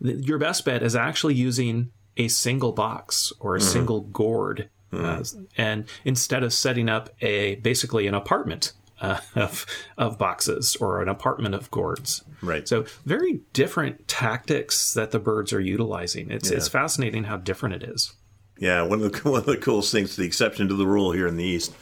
your 0.00 0.38
best 0.38 0.64
bet 0.64 0.82
is 0.82 0.96
actually 0.96 1.34
using 1.34 1.92
a 2.16 2.28
single 2.28 2.72
box 2.72 3.32
or 3.40 3.56
a 3.56 3.60
single 3.60 4.00
gourd, 4.00 4.68
uh, 4.92 5.22
and 5.56 5.84
instead 6.04 6.42
of 6.42 6.52
setting 6.52 6.88
up 6.88 7.10
a 7.20 7.56
basically 7.56 8.06
an 8.06 8.14
apartment 8.14 8.72
uh, 9.00 9.20
of 9.34 9.66
of 9.96 10.18
boxes 10.18 10.76
or 10.76 11.02
an 11.02 11.08
apartment 11.08 11.54
of 11.54 11.70
gourds. 11.70 12.22
Right. 12.42 12.66
So 12.66 12.84
very 13.04 13.40
different 13.52 14.08
tactics 14.08 14.94
that 14.94 15.10
the 15.10 15.18
birds 15.18 15.52
are 15.52 15.60
utilizing. 15.60 16.30
It's 16.30 16.50
it's 16.50 16.68
fascinating 16.68 17.24
how 17.24 17.36
different 17.36 17.82
it 17.82 17.82
is. 17.82 18.14
Yeah, 18.58 18.82
one 18.82 19.02
of 19.02 19.12
the 19.12 19.18
one 19.30 19.40
of 19.40 19.46
the 19.46 19.56
coolest 19.56 19.92
things, 19.92 20.16
the 20.16 20.24
exception 20.24 20.68
to 20.68 20.74
the 20.74 20.86
rule 20.86 21.12
here 21.12 21.26
in 21.26 21.36
the 21.36 21.44
east, 21.44 21.72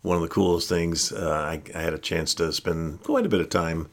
one 0.00 0.16
of 0.16 0.22
the 0.22 0.28
coolest 0.28 0.68
things. 0.68 1.12
Uh, 1.12 1.30
I, 1.30 1.62
I, 1.74 1.82
had 1.82 1.94
a 1.94 1.98
chance 1.98 2.34
to 2.34 2.52
spend 2.52 3.02
quite 3.02 3.26
a 3.26 3.28
bit 3.28 3.40
of 3.40 3.50
time 3.50 3.88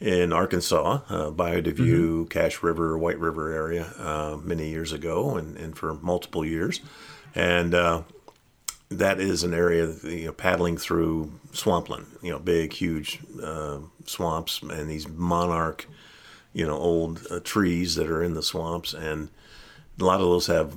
in 0.00 0.32
Arkansas, 0.32 1.00
uh, 1.10 1.30
Bayou 1.30 1.62
mm-hmm. 1.62 2.24
Cache 2.24 2.62
River, 2.62 2.96
White 2.96 3.18
River 3.18 3.52
area 3.52 3.92
uh, 3.98 4.38
many 4.42 4.70
years 4.70 4.92
ago, 4.92 5.36
and, 5.36 5.56
and 5.56 5.76
for 5.76 5.94
multiple 5.94 6.44
years, 6.44 6.80
and 7.34 7.74
uh, 7.74 8.02
that 8.88 9.20
is 9.20 9.44
an 9.44 9.54
area 9.54 9.94
you 10.02 10.26
know, 10.26 10.32
paddling 10.32 10.76
through 10.76 11.30
swampland, 11.52 12.06
you 12.22 12.30
know, 12.30 12.38
big, 12.38 12.72
huge 12.72 13.20
uh, 13.42 13.78
swamps, 14.06 14.62
and 14.62 14.88
these 14.88 15.06
monarch, 15.06 15.86
you 16.52 16.66
know, 16.66 16.76
old 16.76 17.26
uh, 17.30 17.40
trees 17.40 17.94
that 17.94 18.08
are 18.08 18.22
in 18.22 18.34
the 18.34 18.42
swamps, 18.42 18.94
and 18.94 19.28
a 20.00 20.04
lot 20.04 20.20
of 20.20 20.26
those 20.26 20.46
have 20.46 20.74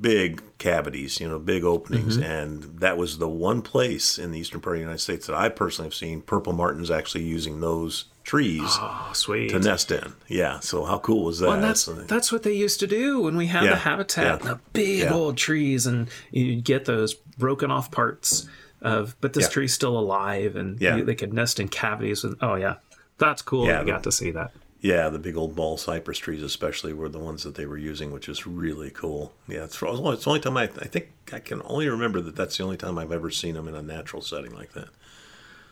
big 0.00 0.42
cavities, 0.58 1.20
you 1.20 1.28
know, 1.28 1.38
big 1.38 1.64
openings, 1.64 2.16
mm-hmm. 2.16 2.30
and 2.30 2.62
that 2.80 2.96
was 2.96 3.18
the 3.18 3.28
one 3.28 3.62
place 3.62 4.18
in 4.18 4.32
the 4.32 4.38
eastern 4.38 4.60
part 4.60 4.76
of 4.76 4.78
the 4.78 4.82
United 4.82 5.00
States 5.00 5.26
that 5.26 5.36
I 5.36 5.48
personally 5.48 5.86
have 5.86 5.94
seen 5.94 6.20
purple 6.20 6.52
martins 6.52 6.90
actually 6.90 7.24
using 7.24 7.60
those 7.60 8.06
trees 8.22 8.62
oh, 8.64 9.12
to 9.14 9.58
nest 9.58 9.90
in. 9.90 10.14
Yeah, 10.28 10.60
so 10.60 10.84
how 10.84 10.98
cool 10.98 11.24
was 11.24 11.40
that? 11.40 11.48
Well, 11.48 11.60
that's 11.60 11.84
that's 11.84 12.30
what 12.32 12.42
they 12.42 12.52
used 12.52 12.80
to 12.80 12.86
do 12.86 13.20
when 13.20 13.36
we 13.36 13.46
had 13.46 13.64
yeah, 13.64 13.70
the 13.70 13.76
habitat, 13.76 14.42
yeah, 14.42 14.50
the 14.52 14.60
big 14.72 15.00
yeah. 15.00 15.12
old 15.12 15.36
trees, 15.36 15.86
and 15.86 16.08
you'd 16.30 16.64
get 16.64 16.84
those 16.84 17.14
broken 17.14 17.70
off 17.70 17.90
parts 17.90 18.48
of, 18.82 19.16
but 19.20 19.32
this 19.32 19.48
tree's 19.48 19.72
still 19.72 19.98
alive, 19.98 20.56
and 20.56 20.80
yeah. 20.80 21.00
they 21.00 21.14
could 21.14 21.32
nest 21.32 21.58
in 21.58 21.68
cavities. 21.68 22.24
And 22.24 22.36
oh 22.40 22.54
yeah, 22.54 22.76
that's 23.18 23.42
cool. 23.42 23.66
Yeah, 23.66 23.80
I 23.80 23.84
got 23.84 24.02
to 24.04 24.12
see 24.12 24.30
that. 24.32 24.52
Yeah, 24.84 25.08
the 25.08 25.18
big 25.18 25.34
old 25.34 25.56
bald 25.56 25.80
cypress 25.80 26.18
trees, 26.18 26.42
especially, 26.42 26.92
were 26.92 27.08
the 27.08 27.18
ones 27.18 27.42
that 27.44 27.54
they 27.54 27.64
were 27.64 27.78
using, 27.78 28.10
which 28.10 28.28
is 28.28 28.46
really 28.46 28.90
cool. 28.90 29.32
Yeah, 29.48 29.64
it's, 29.64 29.82
it's 29.82 30.24
the 30.24 30.28
only 30.28 30.40
time 30.40 30.58
I, 30.58 30.64
I 30.64 30.88
think 30.88 31.08
I 31.32 31.38
can 31.38 31.62
only 31.64 31.88
remember 31.88 32.20
that 32.20 32.36
that's 32.36 32.58
the 32.58 32.64
only 32.64 32.76
time 32.76 32.98
I've 32.98 33.10
ever 33.10 33.30
seen 33.30 33.54
them 33.54 33.66
in 33.66 33.74
a 33.74 33.80
natural 33.80 34.20
setting 34.20 34.54
like 34.54 34.74
that. 34.74 34.88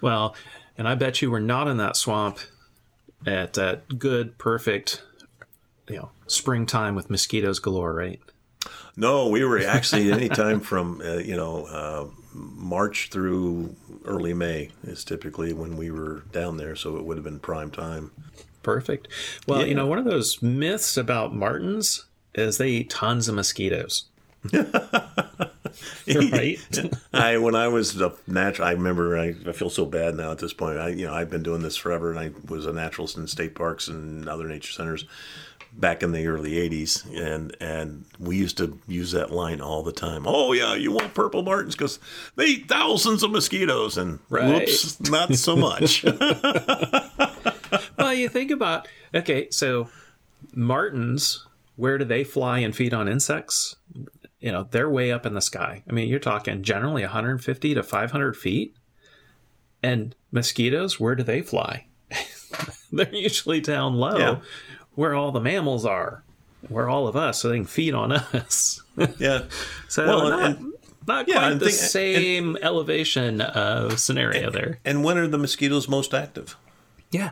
Well, 0.01 0.35
and 0.79 0.89
I 0.89 0.95
bet 0.95 1.21
you 1.21 1.31
were 1.31 1.41
not 1.41 1.69
in 1.69 1.77
that 1.77 1.95
swamp 1.95 2.39
at 3.27 3.53
that 3.53 3.99
good, 3.99 4.39
perfect, 4.39 5.03
you 5.91 5.97
know, 5.97 6.11
springtime 6.27 6.95
with 6.95 7.11
mosquitoes 7.11 7.59
galore, 7.59 7.93
right? 7.93 8.19
No, 8.97 9.29
we 9.29 9.45
were 9.45 9.59
actually 9.59 10.11
anytime 10.11 10.61
from 10.71 11.03
uh, 11.03 11.17
you 11.17 11.37
know 11.37 11.67
uh, 11.67 12.07
March 12.33 13.11
through 13.11 13.77
early 14.07 14.33
May 14.33 14.71
is 14.85 15.05
typically 15.05 15.53
when 15.53 15.77
we 15.77 15.91
were 15.91 16.23
down 16.33 16.57
there, 16.57 16.75
so 16.75 16.97
it 16.97 17.05
would 17.05 17.19
have 17.19 17.25
been 17.25 17.41
prime 17.41 17.71
time. 17.71 18.11
Perfect. 18.63 19.09
Well, 19.47 19.61
yeah. 19.61 19.67
you 19.67 19.75
know, 19.75 19.87
one 19.87 19.99
of 19.99 20.05
those 20.05 20.43
myths 20.43 20.97
about 20.97 21.35
martins 21.35 22.07
is 22.35 22.59
they 22.59 22.69
eat 22.69 22.91
tons 22.91 23.29
of 23.29 23.35
mosquitoes. 23.35 24.05
right. 24.53 24.77
I 27.13 27.39
when 27.39 27.55
I 27.55 27.69
was 27.69 28.01
a 28.01 28.13
natural, 28.27 28.69
I 28.69 28.73
remember. 28.73 29.19
I, 29.19 29.35
I, 29.47 29.53
feel 29.53 29.71
so 29.71 29.87
bad 29.87 30.17
now 30.17 30.33
at 30.33 30.39
this 30.39 30.53
point. 30.53 30.79
I 30.79 30.89
you 30.89 31.07
know 31.07 31.15
I've 31.15 31.31
been 31.31 31.43
doing 31.43 31.63
this 31.63 31.77
forever, 31.77 32.11
and 32.11 32.19
I 32.19 32.31
was 32.49 32.67
a 32.67 32.73
naturalist 32.73 33.17
in 33.17 33.27
state 33.29 33.55
parks 33.55 33.89
and 33.89 34.29
other 34.29 34.49
nature 34.49 34.73
centers 34.73 35.07
back 35.75 36.03
in 36.03 36.13
the 36.13 36.27
early 36.27 36.53
80s 36.53 37.07
and 37.19 37.57
and 37.59 38.05
we 38.19 38.37
used 38.37 38.59
to 38.59 38.79
use 38.87 39.13
that 39.13 39.33
line 39.33 39.61
all 39.61 39.83
the 39.83 39.93
time 39.93 40.25
oh 40.27 40.53
yeah 40.53 40.75
you 40.75 40.93
want 40.93 41.15
purple 41.15 41.43
martins 41.43 41.75
because 41.75 41.99
they 42.37 42.45
eat 42.45 42.69
thousands 42.69 43.23
of 43.23 43.31
mosquitoes 43.31 43.97
and 43.97 44.19
right. 44.29 44.49
whoops 44.49 45.01
not 45.09 45.35
so 45.35 45.57
much 45.57 46.05
well, 48.03 48.15
you 48.15 48.29
think 48.29 48.51
about 48.51 48.89
okay, 49.15 49.49
so 49.51 49.89
martins, 50.55 51.47
where 51.77 51.99
do 51.99 52.05
they 52.05 52.25
fly 52.25 52.59
and 52.59 52.75
feed 52.75 52.95
on 52.95 53.09
insects? 53.09 53.77
You 54.41 54.53
know, 54.53 54.67
they're 54.71 54.91
way 54.91 55.13
up 55.13 55.25
in 55.25 55.35
the 55.35 55.41
sky. 55.41 55.83
I 55.89 55.93
mean, 55.93 56.09
you're 56.09 56.19
talking 56.19 56.63
generally 56.63 57.03
150 57.03 57.75
to 57.75 57.83
500 57.83 58.37
feet. 58.37 58.77
And 59.85 60.15
mosquitoes, 60.31 61.01
where 61.01 61.15
do 61.15 61.23
they 61.23 61.43
fly? 61.43 61.87
they're 62.93 63.15
usually 63.15 63.61
down 63.61 63.95
low, 63.95 64.17
yeah. 64.17 64.39
where 64.95 65.15
all 65.15 65.33
the 65.33 65.41
mammals 65.41 65.85
are, 65.85 66.23
where 66.69 66.89
all 66.89 67.09
of 67.09 67.17
us, 67.17 67.41
so 67.41 67.49
they 67.49 67.57
can 67.57 67.65
feed 67.65 67.95
on 67.95 68.13
us. 68.13 68.81
yeah. 69.19 69.45
So 69.89 70.07
well, 70.07 70.29
not, 70.29 70.51
and, 70.51 70.73
not 71.09 71.29
yeah, 71.29 71.39
quite 71.39 71.59
the 71.59 71.67
think, 71.67 71.77
same 71.77 72.57
and, 72.57 72.65
elevation 72.65 73.41
of 73.41 73.99
scenario 73.99 74.47
and, 74.47 74.55
there. 74.55 74.79
And 74.85 75.03
when 75.03 75.19
are 75.19 75.27
the 75.27 75.39
mosquitoes 75.39 75.89
most 75.89 76.15
active? 76.15 76.57
Yeah 77.11 77.31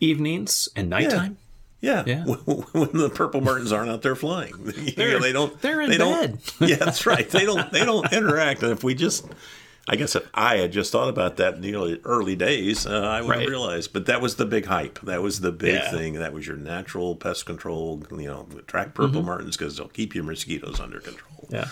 evenings 0.00 0.68
and 0.76 0.90
nighttime. 0.90 1.38
Yeah. 1.84 2.02
Yeah. 2.06 2.24
when 2.24 2.92
the 2.92 3.10
purple 3.14 3.42
martins 3.42 3.70
aren't 3.70 3.90
out 3.90 4.02
there 4.02 4.16
flying, 4.16 4.54
they're, 4.96 5.08
you 5.08 5.14
know, 5.14 5.20
they 5.20 5.32
don't. 5.32 5.60
They're 5.60 5.82
in 5.82 5.90
they 5.90 5.98
bed. 5.98 6.38
Don't, 6.58 6.60
yeah, 6.70 6.76
that's 6.76 7.04
right. 7.06 7.28
They 7.28 7.44
don't. 7.44 7.70
They 7.72 7.84
don't 7.84 8.10
interact. 8.10 8.62
And 8.62 8.72
if 8.72 8.82
we 8.82 8.94
just, 8.94 9.26
I 9.86 9.96
guess 9.96 10.16
if 10.16 10.26
I 10.32 10.56
had 10.56 10.72
just 10.72 10.92
thought 10.92 11.10
about 11.10 11.36
that 11.36 11.56
in 11.56 11.60
the 11.60 12.00
early 12.04 12.36
days, 12.36 12.86
uh, 12.86 13.00
I 13.00 13.20
would 13.20 13.28
right. 13.28 13.40
have 13.40 13.50
realized. 13.50 13.92
But 13.92 14.06
that 14.06 14.22
was 14.22 14.36
the 14.36 14.46
big 14.46 14.64
hype. 14.64 14.98
That 15.00 15.20
was 15.20 15.40
the 15.40 15.52
big 15.52 15.74
yeah. 15.74 15.90
thing. 15.90 16.14
That 16.14 16.32
was 16.32 16.46
your 16.46 16.56
natural 16.56 17.16
pest 17.16 17.44
control. 17.44 18.02
You 18.10 18.28
know, 18.28 18.48
attract 18.58 18.94
purple 18.94 19.20
mm-hmm. 19.20 19.26
martins 19.26 19.56
because 19.58 19.76
they'll 19.76 19.88
keep 19.88 20.14
your 20.14 20.24
mosquitoes 20.24 20.80
under 20.80 21.00
control. 21.00 21.48
Yeah, 21.50 21.68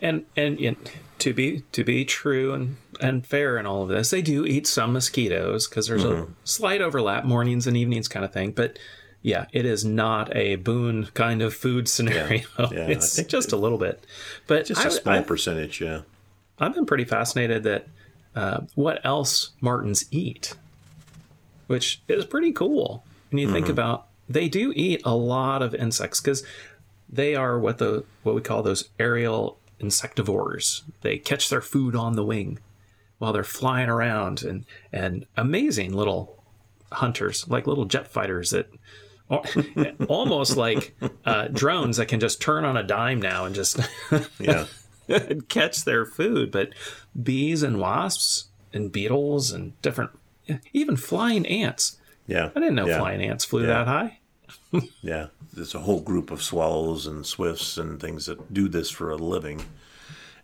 and 0.00 0.26
and, 0.36 0.58
and 0.60 0.76
to 1.18 1.32
be 1.32 1.62
to 1.72 1.84
be 1.84 2.04
true 2.04 2.52
and 2.52 2.76
and 3.00 3.26
fair 3.26 3.58
in 3.58 3.66
all 3.66 3.82
of 3.82 3.88
this, 3.88 4.10
they 4.10 4.22
do 4.22 4.44
eat 4.46 4.66
some 4.66 4.92
mosquitoes 4.92 5.68
because 5.68 5.88
there's 5.88 6.04
mm-hmm. 6.04 6.30
a 6.30 6.34
slight 6.44 6.80
overlap, 6.80 7.24
mornings 7.24 7.66
and 7.66 7.76
evenings 7.76 8.08
kind 8.08 8.24
of 8.24 8.32
thing. 8.32 8.52
But 8.52 8.78
yeah, 9.22 9.46
it 9.52 9.66
is 9.66 9.84
not 9.84 10.34
a 10.36 10.56
boon 10.56 11.06
kind 11.14 11.42
of 11.42 11.54
food 11.54 11.88
scenario. 11.88 12.44
Yeah, 12.58 12.68
yeah, 12.70 12.78
it's 12.88 13.22
just 13.24 13.52
a 13.52 13.56
little 13.56 13.78
bit, 13.78 14.04
but 14.46 14.66
just 14.66 14.84
a 14.84 14.90
small 14.90 15.14
I, 15.14 15.22
percentage. 15.22 15.80
Yeah, 15.80 16.02
I've 16.58 16.74
been 16.74 16.86
pretty 16.86 17.04
fascinated 17.04 17.64
that 17.64 17.88
uh, 18.34 18.60
what 18.74 19.04
else 19.04 19.50
martins 19.60 20.04
eat, 20.10 20.54
which 21.66 22.00
is 22.08 22.24
pretty 22.24 22.52
cool 22.52 23.04
when 23.30 23.38
you 23.38 23.46
mm-hmm. 23.46 23.54
think 23.54 23.68
about. 23.68 24.06
They 24.28 24.48
do 24.48 24.72
eat 24.74 25.02
a 25.04 25.14
lot 25.14 25.62
of 25.62 25.74
insects 25.74 26.20
because 26.20 26.44
they 27.08 27.34
are 27.34 27.58
what 27.58 27.78
the 27.78 28.04
what 28.22 28.34
we 28.34 28.40
call 28.40 28.62
those 28.62 28.88
aerial 28.98 29.58
insectivores. 29.80 30.82
They 31.02 31.18
catch 31.18 31.48
their 31.48 31.60
food 31.60 31.94
on 31.94 32.14
the 32.14 32.24
wing 32.24 32.58
while 33.18 33.32
they're 33.32 33.44
flying 33.44 33.88
around 33.88 34.42
and 34.42 34.64
and 34.92 35.26
amazing 35.36 35.92
little 35.92 36.42
hunters 36.92 37.48
like 37.48 37.66
little 37.66 37.84
jet 37.84 38.08
fighters 38.08 38.50
that 38.50 38.68
almost 40.08 40.56
like 40.56 40.96
uh, 41.24 41.48
drones 41.48 41.96
that 41.96 42.06
can 42.06 42.20
just 42.20 42.40
turn 42.40 42.64
on 42.64 42.76
a 42.76 42.82
dime 42.82 43.20
now 43.20 43.44
and 43.44 43.54
just 43.54 43.80
yeah 44.38 44.66
catch 45.48 45.84
their 45.84 46.04
food 46.04 46.52
but 46.52 46.70
bees 47.20 47.62
and 47.62 47.80
wasps 47.80 48.48
and 48.72 48.92
beetles 48.92 49.50
and 49.50 49.80
different 49.82 50.10
even 50.72 50.96
flying 50.96 51.44
ants 51.46 51.98
yeah 52.26 52.50
i 52.54 52.60
didn't 52.60 52.76
know 52.76 52.86
yeah. 52.86 52.98
flying 52.98 53.20
ants 53.20 53.44
flew 53.44 53.62
yeah. 53.62 53.66
that 53.68 53.86
high 53.88 54.18
yeah, 55.02 55.28
there's 55.52 55.74
a 55.74 55.80
whole 55.80 56.00
group 56.00 56.30
of 56.30 56.42
swallows 56.42 57.06
and 57.06 57.26
swifts 57.26 57.78
and 57.78 58.00
things 58.00 58.26
that 58.26 58.52
do 58.52 58.68
this 58.68 58.90
for 58.90 59.10
a 59.10 59.16
living. 59.16 59.62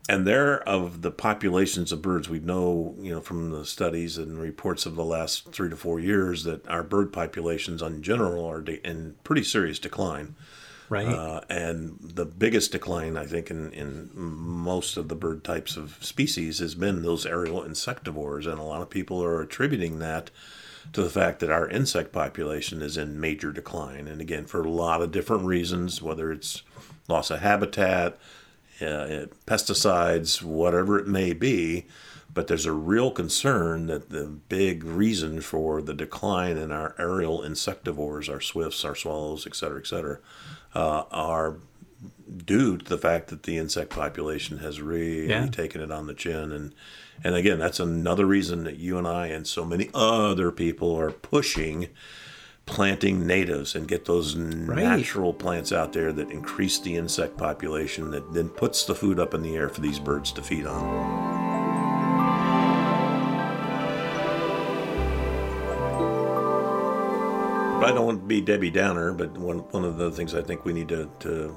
And 0.09 0.27
they're 0.27 0.67
of 0.69 1.03
the 1.03 1.13
populations 1.13 1.93
of 1.93 2.03
birds 2.03 2.29
we 2.29 2.41
know, 2.41 2.97
you 2.99 3.13
know, 3.13 3.21
from 3.21 3.51
the 3.51 3.65
studies 3.65 4.19
and 4.19 4.41
reports 4.41 4.85
of 4.85 4.97
the 4.97 5.05
last 5.05 5.53
three 5.53 5.71
to 5.71 5.77
four 5.77 6.01
years 6.01 6.43
that 6.43 6.67
our 6.67 6.83
bird 6.83 7.13
populations 7.13 7.83
in 7.83 8.03
general 8.03 8.45
are 8.45 8.63
in 8.63 9.15
pretty 9.23 9.45
serious 9.45 9.79
decline. 9.79 10.35
Right. 10.89 11.07
Uh, 11.07 11.41
and 11.49 11.99
the 12.03 12.27
biggest 12.27 12.73
decline, 12.73 13.17
I 13.17 13.27
think, 13.27 13.51
in, 13.51 13.73
in 13.73 14.11
most 14.13 14.97
of 14.97 15.09
the 15.09 15.15
bird 15.15 15.45
types 15.45 15.77
of 15.77 15.97
species 16.03 16.59
has 16.59 16.75
been 16.75 17.03
those 17.03 17.25
aerial 17.25 17.63
insectivores. 17.63 18.47
And 18.47 18.59
a 18.59 18.65
lot 18.65 18.83
of 18.83 18.91
people 18.91 19.23
are 19.23 19.41
attributing 19.41 20.01
that 20.01 20.31
to 20.93 21.03
the 21.03 21.11
fact 21.11 21.41
that 21.41 21.51
our 21.51 21.69
insect 21.69 22.13
population 22.13 22.83
is 22.83 22.97
in 22.97 23.21
major 23.21 23.53
decline. 23.53 24.09
And 24.09 24.21
again, 24.21 24.47
for 24.47 24.63
a 24.63 24.71
lot 24.71 25.03
of 25.03 25.13
different 25.13 25.45
reasons, 25.45 26.03
whether 26.03 26.33
it's 26.33 26.63
loss 27.09 27.31
of 27.31 27.41
habitat, 27.41 28.19
uh, 28.81 29.27
pesticides, 29.47 30.43
whatever 30.43 30.99
it 30.99 31.07
may 31.07 31.33
be. 31.33 31.87
But 32.35 32.47
there's 32.47 32.65
a 32.65 32.73
real 32.73 33.11
concern 33.11 33.89
that 33.89 34.09
the 34.09 34.25
big 34.25 34.85
reason 34.85 35.43
for 35.43 35.83
the 35.83 35.93
decline 35.93 36.57
in 36.57 36.73
our 36.73 36.95
aerial 36.99 37.43
insectivores, 37.43 38.33
our 38.33 38.41
swifts, 38.41 38.87
our 38.87 38.95
swallows, 38.97 39.47
et 39.47 39.55
cetera, 39.55 39.79
et 39.81 39.87
cetera, 39.87 40.19
uh, 40.75 41.05
are 41.11 41.59
due 42.35 42.79
to 42.79 42.85
the 42.85 42.97
fact 42.97 43.29
that 43.29 43.43
the 43.43 43.59
insect 43.59 43.91
population 43.91 44.59
has 44.59 44.81
really 44.81 45.29
yeah. 45.29 45.47
taken 45.47 45.83
it 45.83 45.91
on 45.91 46.07
the 46.07 46.15
chin 46.15 46.53
and 46.53 46.75
and 47.25 47.35
again, 47.35 47.59
that's 47.59 47.81
another 47.81 48.27
reason 48.27 48.65
that 48.65 48.79
you 48.79 48.99
and 48.99 49.07
I 49.07 49.29
and 49.29 49.47
so 49.47 49.65
many 49.65 49.91
other 49.95 50.51
people 50.51 50.95
are 50.95 51.11
pushing 51.11 51.89
planting 52.67 53.27
natives 53.27 53.75
and 53.75 53.89
get 53.89 54.05
those 54.05 54.37
right. 54.37 54.79
natural 54.79 55.33
plants 55.33 55.73
out 55.73 55.93
there 55.93 56.13
that 56.13 56.31
increase 56.31 56.79
the 56.79 56.97
insect 56.97 57.37
population 57.37 58.11
that 58.11 58.33
then 58.33 58.49
puts 58.49 58.85
the 58.85 58.95
food 58.95 59.19
up 59.19 59.35
in 59.35 59.43
the 59.43 59.57
air 59.57 59.69
for 59.69 59.81
these 59.81 59.99
birds 59.99 60.33
to 60.33 60.43
feed 60.43 60.67
on. 60.67 61.43
I 67.85 67.89
don't 67.89 68.07
want 68.07 68.21
to 68.21 68.27
be 68.27 68.41
Debbie 68.41 68.71
Downer, 68.71 69.13
but 69.13 69.37
one 69.37 69.59
one 69.71 69.85
of 69.85 69.97
the 69.97 70.11
things 70.13 70.35
I 70.37 70.43
think 70.43 70.65
we 70.65 70.73
need 70.73 70.89
to, 70.89 71.11
to 71.21 71.57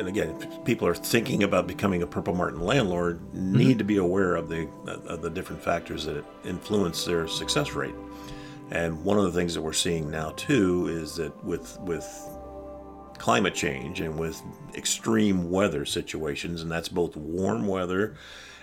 and 0.00 0.08
again, 0.08 0.34
if 0.40 0.64
people 0.64 0.88
are 0.88 0.94
thinking 0.94 1.42
about 1.42 1.66
becoming 1.66 2.02
a 2.02 2.06
purple 2.06 2.34
martin 2.34 2.60
landlord, 2.60 3.20
need 3.34 3.78
to 3.78 3.84
be 3.84 3.98
aware 3.98 4.34
of 4.34 4.48
the 4.48 4.66
of 5.06 5.22
the 5.22 5.30
different 5.30 5.62
factors 5.62 6.04
that 6.06 6.24
influence 6.44 7.04
their 7.04 7.28
success 7.28 7.72
rate. 7.74 7.94
And 8.70 9.04
one 9.04 9.18
of 9.18 9.24
the 9.24 9.32
things 9.32 9.54
that 9.54 9.62
we're 9.62 9.72
seeing 9.74 10.10
now 10.10 10.30
too 10.36 10.88
is 10.88 11.16
that 11.16 11.44
with 11.44 11.78
with 11.80 12.06
climate 13.18 13.54
change 13.54 14.00
and 14.00 14.18
with 14.18 14.40
extreme 14.74 15.50
weather 15.50 15.84
situations, 15.84 16.62
and 16.62 16.70
that's 16.72 16.88
both 16.88 17.14
warm 17.16 17.66
weather 17.66 18.16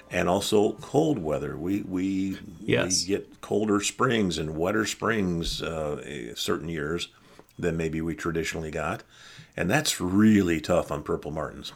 and 0.10 0.28
also 0.28 0.72
cold 0.74 1.20
weather. 1.20 1.56
We 1.56 1.82
we, 1.84 2.40
Yes. 2.62 3.04
we 3.04 3.08
get 3.10 3.42
colder 3.42 3.80
springs 3.82 4.38
and 4.40 4.58
wetter 4.58 4.86
springs 4.86 5.62
uh, 5.62 6.34
certain 6.36 6.70
years 6.70 7.10
than 7.60 7.76
maybe 7.78 8.02
we 8.02 8.16
traditionally 8.16 8.72
got, 8.72 9.04
and 9.58 9.70
that's 9.70 10.00
really 10.00 10.62
tough 10.62 10.92
on 10.92 11.04
purple 11.04 11.32
martins. 11.32 11.74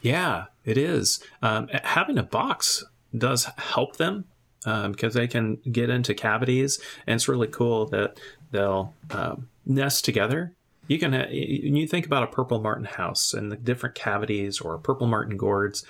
Yeah, 0.00 0.46
it 0.64 0.78
is. 0.78 1.22
Um, 1.42 1.68
having 1.84 2.18
a 2.18 2.22
box 2.22 2.84
does 3.16 3.44
help 3.56 3.96
them 3.96 4.24
because 4.64 5.14
they 5.14 5.26
can 5.26 5.56
get 5.70 5.90
into 5.90 6.14
cavities, 6.14 6.80
and 7.06 7.16
it's 7.16 7.28
really 7.28 7.48
cool 7.48 7.86
that 7.86 8.18
they'll 8.50 8.94
um, 9.10 9.48
nest 9.66 10.04
together. 10.04 10.54
You 10.86 10.98
can 10.98 11.12
ha- 11.12 11.30
you 11.30 11.86
think 11.86 12.04
about 12.04 12.24
a 12.24 12.26
purple 12.26 12.60
martin 12.60 12.84
house 12.84 13.32
and 13.32 13.52
the 13.52 13.56
different 13.56 13.94
cavities 13.94 14.60
or 14.60 14.76
purple 14.76 15.06
martin 15.06 15.36
gourds. 15.36 15.84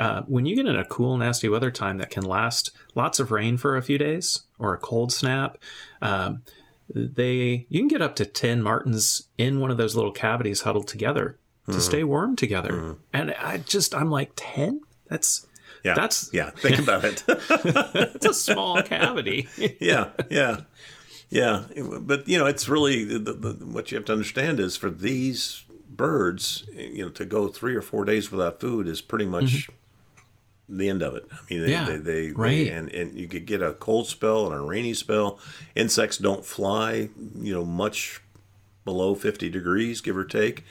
Uh, 0.00 0.22
when 0.22 0.46
you 0.46 0.56
get 0.56 0.66
in 0.66 0.76
a 0.76 0.86
cool, 0.86 1.18
nasty 1.18 1.50
weather 1.50 1.70
time 1.70 1.98
that 1.98 2.10
can 2.10 2.24
last 2.24 2.70
lots 2.94 3.20
of 3.20 3.30
rain 3.30 3.58
for 3.58 3.76
a 3.76 3.82
few 3.82 3.98
days 3.98 4.44
or 4.58 4.72
a 4.72 4.78
cold 4.78 5.12
snap, 5.12 5.58
um, 6.00 6.42
they 6.94 7.66
you 7.68 7.80
can 7.80 7.88
get 7.88 8.02
up 8.02 8.16
to 8.16 8.24
10 8.24 8.62
martins 8.62 9.28
in 9.36 9.60
one 9.60 9.70
of 9.70 9.76
those 9.76 9.94
little 9.94 10.12
cavities 10.12 10.62
huddled 10.62 10.88
together 10.88 11.38
to 11.66 11.74
hmm. 11.74 11.80
stay 11.80 12.04
warm 12.04 12.36
together. 12.36 12.72
Hmm. 12.72 12.92
And 13.12 13.34
i 13.34 13.58
just 13.58 13.94
i'm 13.94 14.10
like 14.10 14.32
10 14.36 14.80
that's 15.08 15.46
Yeah, 15.84 15.94
That's- 15.94 16.30
yeah. 16.32 16.50
Think 16.50 16.78
about 16.78 17.04
it. 17.04 17.24
it's 17.28 18.26
a 18.26 18.34
small 18.34 18.82
cavity. 18.82 19.48
Yeah, 19.80 20.10
yeah, 20.30 20.62
yeah. 21.30 21.64
But 22.00 22.28
you 22.28 22.38
know, 22.38 22.46
it's 22.46 22.68
really 22.68 23.04
the, 23.04 23.32
the, 23.32 23.52
what 23.64 23.90
you 23.90 23.96
have 23.96 24.04
to 24.06 24.12
understand 24.12 24.60
is 24.60 24.76
for 24.76 24.90
these 24.90 25.64
birds, 25.88 26.64
you 26.74 27.04
know, 27.04 27.10
to 27.10 27.24
go 27.24 27.48
three 27.48 27.74
or 27.74 27.82
four 27.82 28.04
days 28.04 28.30
without 28.30 28.60
food 28.60 28.86
is 28.86 29.00
pretty 29.00 29.26
much 29.26 29.44
mm-hmm. 29.44 29.72
The 30.68 30.88
end 30.88 31.02
of 31.02 31.14
it. 31.14 31.26
I 31.30 31.36
mean, 31.50 31.62
they, 31.62 31.70
Yeah, 31.70 31.84
they, 31.86 31.96
they, 31.96 32.30
right. 32.32 32.50
they 32.50 32.68
and 32.70 32.88
and 32.92 33.18
you 33.18 33.28
could 33.28 33.46
get 33.46 33.62
a 33.62 33.72
cold 33.74 34.06
spell 34.06 34.46
and 34.46 34.54
a 34.54 34.60
rainy 34.60 34.94
spell. 34.94 35.38
Insects 35.74 36.18
don't 36.18 36.44
fly, 36.44 37.08
you 37.36 37.54
know, 37.54 37.64
much 37.64 38.20
below 38.84 39.14
fifty 39.14 39.48
degrees, 39.50 40.00
give 40.00 40.16
or 40.16 40.24
take, 40.24 40.64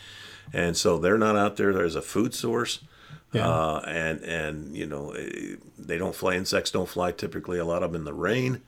and 0.53 0.77
so 0.77 0.97
they're 0.97 1.17
not 1.17 1.35
out 1.35 1.57
there 1.57 1.81
as 1.83 1.95
a 1.95 2.01
food 2.01 2.33
source. 2.33 2.79
Yeah. 3.33 3.47
Uh, 3.47 3.83
and 3.85 4.21
and 4.21 4.75
you 4.77 4.85
know 4.85 5.11
eh, 5.11 5.55
they 5.77 5.97
don't 5.97 6.15
fly. 6.15 6.35
Insects 6.35 6.71
don't 6.71 6.87
fly 6.87 7.11
typically. 7.11 7.59
A 7.59 7.65
lot 7.65 7.83
of 7.83 7.91
them 7.91 8.01
in 8.01 8.05
the 8.05 8.13
rain. 8.13 8.61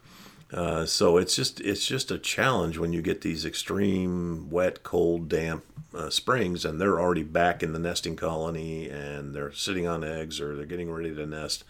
Uh, 0.51 0.85
so 0.85 1.17
it's 1.17 1.35
just 1.35 1.61
it's 1.61 1.85
just 1.85 2.09
a 2.09 2.17
challenge 2.17 2.77
when 2.77 2.91
you 2.91 3.01
get 3.01 3.21
these 3.21 3.45
extreme 3.45 4.49
wet, 4.49 4.81
cold, 4.83 5.29
damp 5.29 5.63
uh, 5.93 6.09
springs, 6.09 6.65
and 6.65 6.81
they're 6.81 6.99
already 6.99 7.23
back 7.23 7.61
in 7.61 7.73
the 7.73 7.79
nesting 7.79 8.15
colony, 8.15 8.89
and 8.89 9.35
they're 9.35 9.51
sitting 9.51 9.87
on 9.87 10.03
eggs 10.03 10.41
or 10.41 10.55
they're 10.55 10.65
getting 10.65 10.91
ready 10.91 11.13
to 11.13 11.25
nest. 11.25 11.63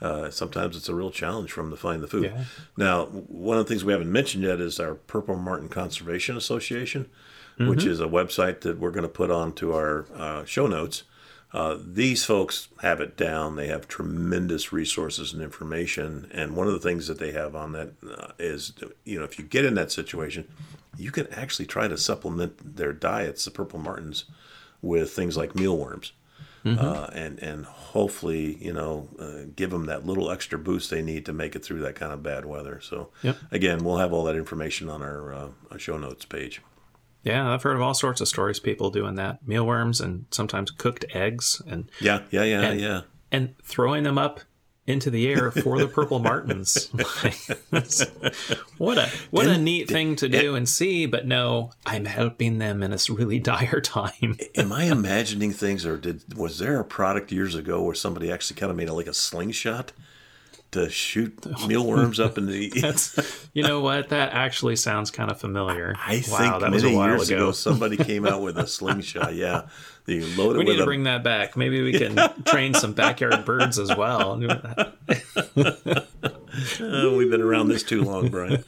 Uh, 0.00 0.30
sometimes 0.30 0.76
it's 0.76 0.88
a 0.88 0.94
real 0.94 1.10
challenge 1.10 1.50
for 1.50 1.62
them 1.62 1.70
to 1.70 1.76
find 1.76 2.02
the 2.02 2.06
food. 2.06 2.24
Yeah. 2.24 2.44
Now, 2.76 3.06
one 3.06 3.58
of 3.58 3.66
the 3.66 3.68
things 3.68 3.84
we 3.84 3.92
haven't 3.92 4.12
mentioned 4.12 4.44
yet 4.44 4.60
is 4.60 4.78
our 4.78 4.94
Purple 4.94 5.36
Martin 5.36 5.68
Conservation 5.68 6.36
Association, 6.36 7.08
which 7.56 7.84
is 7.84 7.98
a 7.98 8.06
website 8.06 8.60
that 8.60 8.78
we're 8.78 8.92
going 8.92 9.02
to 9.02 9.08
put 9.08 9.32
onto 9.32 9.72
our 9.72 10.06
uh, 10.14 10.44
show 10.44 10.68
notes. 10.68 11.02
Uh, 11.52 11.78
these 11.82 12.24
folks 12.24 12.68
have 12.82 13.00
it 13.00 13.16
down. 13.16 13.56
They 13.56 13.68
have 13.68 13.88
tremendous 13.88 14.72
resources 14.72 15.32
and 15.32 15.42
information. 15.42 16.30
And 16.32 16.54
one 16.54 16.66
of 16.66 16.74
the 16.74 16.78
things 16.78 17.06
that 17.06 17.18
they 17.18 17.32
have 17.32 17.56
on 17.56 17.72
that 17.72 17.92
uh, 18.06 18.32
is, 18.38 18.72
you 19.04 19.18
know, 19.18 19.24
if 19.24 19.38
you 19.38 19.44
get 19.44 19.64
in 19.64 19.74
that 19.74 19.90
situation, 19.90 20.46
you 20.98 21.10
can 21.10 21.26
actually 21.32 21.66
try 21.66 21.88
to 21.88 21.96
supplement 21.96 22.76
their 22.76 22.92
diets, 22.92 23.44
the 23.44 23.50
purple 23.50 23.78
martins, 23.78 24.24
with 24.82 25.10
things 25.12 25.36
like 25.36 25.54
mealworms. 25.54 26.12
Uh, 26.66 27.08
and 27.14 27.38
and 27.38 27.64
hopefully 27.64 28.58
you 28.60 28.74
know 28.74 29.08
uh, 29.18 29.48
give 29.56 29.70
them 29.70 29.86
that 29.86 30.04
little 30.04 30.30
extra 30.30 30.58
boost 30.58 30.90
they 30.90 31.00
need 31.00 31.24
to 31.24 31.32
make 31.32 31.56
it 31.56 31.64
through 31.64 31.80
that 31.80 31.94
kind 31.94 32.12
of 32.12 32.22
bad 32.22 32.44
weather. 32.44 32.78
So 32.82 33.08
Yep. 33.22 33.36
again, 33.50 33.84
we'll 33.84 33.96
have 33.96 34.12
all 34.12 34.24
that 34.24 34.36
information 34.36 34.90
on 34.90 35.00
our, 35.00 35.32
uh, 35.32 35.48
our 35.70 35.78
show 35.78 35.96
notes 35.96 36.26
page. 36.26 36.60
Yeah 37.28 37.52
i've 37.52 37.62
heard 37.62 37.76
of 37.76 37.82
all 37.82 37.94
sorts 37.94 38.20
of 38.20 38.28
stories 38.28 38.58
people 38.60 38.90
doing 38.90 39.14
that 39.16 39.46
mealworms 39.46 40.00
and 40.00 40.24
sometimes 40.30 40.70
cooked 40.70 41.04
eggs 41.14 41.62
and 41.68 41.90
Yeah, 42.00 42.20
yeah, 42.30 42.42
yeah, 42.44 42.60
And- 42.62 42.80
yeah. 42.80 43.00
and 43.30 43.54
throwing 43.62 44.02
them 44.04 44.18
up 44.18 44.40
into 44.86 45.10
the 45.10 45.28
air 45.28 45.50
for 45.50 45.78
the 45.78 45.86
purple 45.86 46.18
martins. 46.18 46.86
what 48.78 48.96
a 48.98 49.10
what 49.30 49.46
a 49.46 49.58
neat 49.58 49.86
thing 49.88 50.16
to 50.16 50.28
do 50.30 50.54
and 50.54 50.66
see, 50.66 51.04
but 51.04 51.26
no, 51.26 51.70
I'm 51.84 52.06
helping 52.06 52.56
them 52.58 52.82
in 52.82 52.90
this 52.90 53.10
really 53.10 53.38
dire 53.52 53.80
time. 53.82 54.38
Am 54.56 54.72
I 54.72 54.84
imagining 54.84 55.52
things, 55.52 55.84
or 55.84 55.96
did 55.98 56.34
was 56.36 56.58
there 56.58 56.80
a 56.80 56.84
product 56.84 57.30
years 57.32 57.54
ago 57.54 57.82
where 57.82 57.94
somebody 57.94 58.32
actually 58.32 58.58
kind 58.58 58.70
of 58.70 58.76
made 58.76 58.88
it 58.88 58.94
like 58.94 59.06
a 59.06 59.12
slingshot 59.14 59.92
to 60.72 60.90
shoot 60.90 61.34
mealworms 61.66 62.20
up 62.20 62.36
in 62.38 62.46
the? 62.46 62.68
That's 62.80 63.48
you 63.52 63.62
know 63.62 63.80
what 63.80 64.10
that 64.10 64.32
actually 64.32 64.76
sounds 64.76 65.10
kind 65.10 65.30
of 65.30 65.40
familiar. 65.40 65.94
I 65.98 66.20
think 66.20 66.38
wow, 66.38 66.58
that 66.58 66.70
was 66.70 66.82
a 66.82 66.86
many 66.86 66.96
while 66.96 67.08
years 67.08 67.30
ago. 67.30 67.36
ago. 67.44 67.52
somebody 67.52 67.96
came 68.04 68.26
out 68.26 68.42
with 68.42 68.58
a 68.58 68.66
slingshot. 68.66 69.34
Yeah, 69.34 69.68
you 70.06 70.26
load 70.36 70.56
it 70.56 70.58
we 70.58 70.64
need 70.64 70.76
to 70.76 70.82
a 70.82 70.86
bring 70.86 71.04
that 71.04 71.22
back. 71.24 71.56
Maybe 71.56 71.82
we 71.82 71.92
can 71.98 72.16
train 72.44 72.74
some 72.74 72.92
backyard 72.92 73.44
birds 73.44 73.78
as 73.78 73.94
well. 73.96 74.40
Oh, 76.80 77.16
we've 77.16 77.30
been 77.30 77.42
around 77.42 77.68
this 77.68 77.84
too 77.84 78.02
long, 78.02 78.30
Brian. 78.30 78.64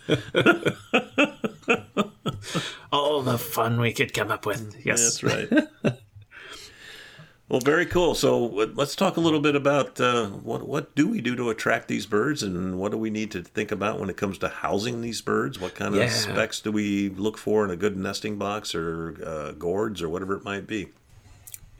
All 2.93 3.21
the 3.23 3.37
fun 3.37 3.81
we 3.81 3.93
could 3.93 4.15
come 4.15 4.31
up 4.31 4.47
with. 4.47 4.77
Yes, 4.85 5.19
That's 5.19 5.23
right. 5.25 5.99
Well, 7.51 7.61
very 7.61 7.85
cool. 7.85 8.15
So 8.15 8.61
uh, 8.61 8.69
let's 8.75 8.95
talk 8.95 9.17
a 9.17 9.21
little 9.21 9.41
bit 9.41 9.57
about 9.57 10.01
uh, 10.01 10.29
what 10.29 10.67
what 10.67 10.95
do 10.95 11.09
we 11.09 11.21
do 11.21 11.35
to 11.37 11.51
attract 11.51 11.89
these 11.89 12.07
birds, 12.07 12.43
and 12.45 12.79
what 12.79 12.93
do 12.93 12.97
we 12.99 13.11
need 13.11 13.31
to 13.33 13.43
think 13.43 13.73
about 13.73 13.99
when 13.99 14.09
it 14.09 14.17
comes 14.17 14.39
to 14.39 14.49
housing 14.49 15.01
these 15.01 15.21
birds? 15.21 15.59
What 15.59 15.75
kind 15.75 15.95
of 15.95 16.01
Yeah. 16.01 16.09
specs 16.09 16.61
do 16.61 16.71
we 16.71 17.09
look 17.11 17.37
for 17.37 17.65
in 17.65 17.71
a 17.71 17.77
good 17.77 17.97
nesting 17.97 18.37
box 18.39 18.75
or 18.75 19.17
uh, 19.27 19.53
gourds 19.53 20.01
or 20.01 20.09
whatever 20.09 20.35
it 20.37 20.45
might 20.45 20.67
be? 20.67 20.89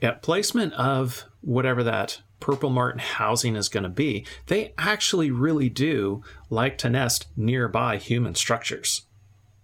Yeah, 0.01 0.11
placement 0.21 0.73
of 0.73 1.23
whatever 1.41 1.83
that 1.83 2.21
purple 2.41 2.69
martin 2.71 2.99
housing 2.99 3.55
is 3.55 3.69
going 3.69 3.83
to 3.83 3.89
be, 3.89 4.25
they 4.47 4.73
actually 4.77 5.31
really 5.31 5.69
do 5.69 6.21
like 6.49 6.77
to 6.79 6.89
nest 6.89 7.27
nearby 7.37 7.97
human 7.97 8.33
structures, 8.35 9.03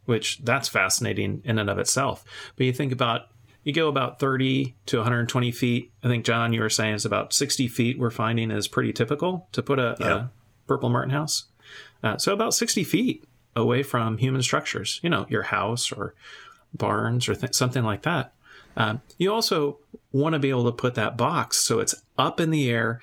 which 0.05 0.37
that's 0.43 0.69
fascinating 0.69 1.41
in 1.43 1.57
and 1.59 1.69
of 1.69 1.79
itself. 1.79 2.23
But 2.55 2.67
you 2.67 2.71
think 2.73 2.91
about 2.93 3.23
you 3.67 3.73
go 3.73 3.89
about 3.89 4.17
30 4.17 4.75
to 4.85 4.97
120 4.97 5.51
feet. 5.51 5.91
I 6.01 6.07
think 6.07 6.23
John, 6.23 6.53
you 6.53 6.61
were 6.61 6.69
saying 6.69 6.95
it's 6.95 7.03
about 7.03 7.33
60 7.33 7.67
feet. 7.67 7.99
We're 7.99 8.09
finding 8.11 8.49
is 8.49 8.67
pretty 8.69 8.93
typical 8.93 9.49
to 9.51 9.61
put 9.61 9.77
a, 9.77 9.97
Yeah. 9.99 10.15
a 10.15 10.27
purple 10.67 10.89
martin 10.89 11.09
house. 11.11 11.45
Uh, 12.01 12.17
so 12.17 12.31
about 12.31 12.53
60 12.53 12.85
feet 12.85 13.25
away 13.57 13.83
from 13.83 14.19
human 14.19 14.41
structures, 14.41 15.01
you 15.03 15.09
know, 15.09 15.25
your 15.29 15.43
house 15.43 15.91
or 15.91 16.15
barns 16.73 17.27
or 17.27 17.35
th- 17.35 17.53
something 17.53 17.83
like 17.83 18.03
that. 18.03 18.33
Um, 18.77 19.01
you 19.17 19.33
also 19.33 19.79
want 20.13 20.31
to 20.33 20.39
be 20.39 20.49
able 20.49 20.63
to 20.65 20.71
put 20.71 20.95
that 20.95 21.17
box 21.17 21.57
so 21.57 21.79
it's 21.79 21.95
up 22.17 22.39
in 22.39 22.51
the 22.51 22.69
air. 22.69 23.01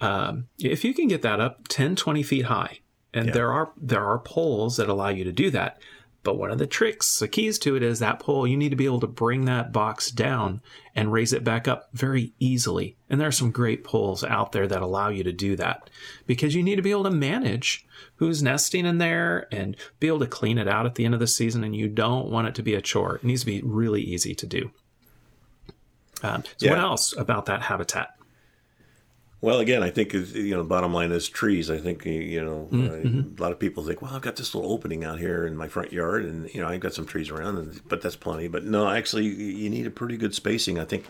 Um, 0.00 0.46
if 0.58 0.82
you 0.82 0.94
can 0.94 1.08
get 1.08 1.20
that 1.22 1.40
up 1.40 1.68
10, 1.68 1.94
20 1.94 2.22
feet 2.22 2.46
high, 2.46 2.78
and 3.12 3.32
there 3.34 3.50
are 3.52 3.70
there 3.76 4.04
are 4.04 4.18
poles 4.18 4.76
that 4.76 4.88
allow 4.88 5.08
you 5.08 5.24
to 5.24 5.32
do 5.32 5.50
that. 5.50 5.78
But 6.26 6.38
one 6.38 6.50
of 6.50 6.58
the 6.58 6.66
tricks, 6.66 7.20
the 7.20 7.28
keys 7.28 7.56
to 7.60 7.76
it 7.76 7.84
is 7.84 8.00
that 8.00 8.18
pole, 8.18 8.48
you 8.48 8.56
need 8.56 8.70
to 8.70 8.76
be 8.76 8.84
able 8.84 8.98
to 8.98 9.06
bring 9.06 9.44
that 9.44 9.70
box 9.70 10.10
down 10.10 10.60
and 10.92 11.12
raise 11.12 11.32
it 11.32 11.44
back 11.44 11.68
up 11.68 11.88
very 11.92 12.32
easily. 12.40 12.96
And 13.08 13.20
there 13.20 13.28
are 13.28 13.32
some 13.32 13.52
great 13.52 13.84
poles 13.84 14.24
out 14.24 14.50
there 14.50 14.66
that 14.66 14.82
allow 14.82 15.08
you 15.08 15.22
to 15.22 15.30
do 15.30 15.54
that 15.54 15.88
because 16.26 16.52
you 16.52 16.64
need 16.64 16.74
to 16.74 16.82
be 16.82 16.90
able 16.90 17.04
to 17.04 17.12
manage 17.12 17.86
who's 18.16 18.42
nesting 18.42 18.86
in 18.86 18.98
there 18.98 19.46
and 19.52 19.76
be 20.00 20.08
able 20.08 20.18
to 20.18 20.26
clean 20.26 20.58
it 20.58 20.66
out 20.66 20.84
at 20.84 20.96
the 20.96 21.04
end 21.04 21.14
of 21.14 21.20
the 21.20 21.28
season. 21.28 21.62
And 21.62 21.76
you 21.76 21.88
don't 21.88 22.28
want 22.28 22.48
it 22.48 22.56
to 22.56 22.62
be 22.64 22.74
a 22.74 22.82
chore. 22.82 23.18
It 23.18 23.24
needs 23.24 23.42
to 23.42 23.46
be 23.46 23.62
really 23.62 24.02
easy 24.02 24.34
to 24.34 24.46
do. 24.48 24.72
Um, 26.24 26.42
so, 26.56 26.70
what 26.70 26.80
else 26.80 27.16
about 27.16 27.46
that 27.46 27.62
habitat? 27.62 28.15
Well, 29.46 29.60
again, 29.60 29.82
I 29.82 29.90
think 29.90 30.12
you 30.12 30.50
know, 30.56 30.62
the 30.64 30.68
bottom 30.68 30.92
line 30.92 31.12
is 31.12 31.28
trees. 31.28 31.70
I 31.70 31.78
think 31.78 32.04
you 32.04 32.44
know, 32.44 32.68
Mm-hmm. 32.72 33.38
a 33.38 33.42
lot 33.42 33.52
of 33.52 33.60
people 33.60 33.84
think, 33.84 34.02
well, 34.02 34.12
I've 34.12 34.20
got 34.22 34.34
this 34.34 34.54
little 34.56 34.72
opening 34.72 35.04
out 35.04 35.20
here 35.20 35.46
in 35.46 35.56
my 35.56 35.68
front 35.68 35.92
yard, 35.92 36.24
and 36.24 36.52
you 36.52 36.60
know, 36.60 36.66
I've 36.68 36.80
got 36.80 36.94
some 36.94 37.06
trees 37.06 37.30
around, 37.30 37.56
and 37.58 37.80
but 37.88 38.02
that's 38.02 38.16
plenty. 38.16 38.48
But 38.48 38.64
no, 38.64 38.88
actually, 38.88 39.26
you 39.26 39.70
need 39.70 39.86
a 39.86 39.90
pretty 39.90 40.16
good 40.16 40.34
spacing. 40.34 40.80
I 40.80 40.84
think 40.84 41.04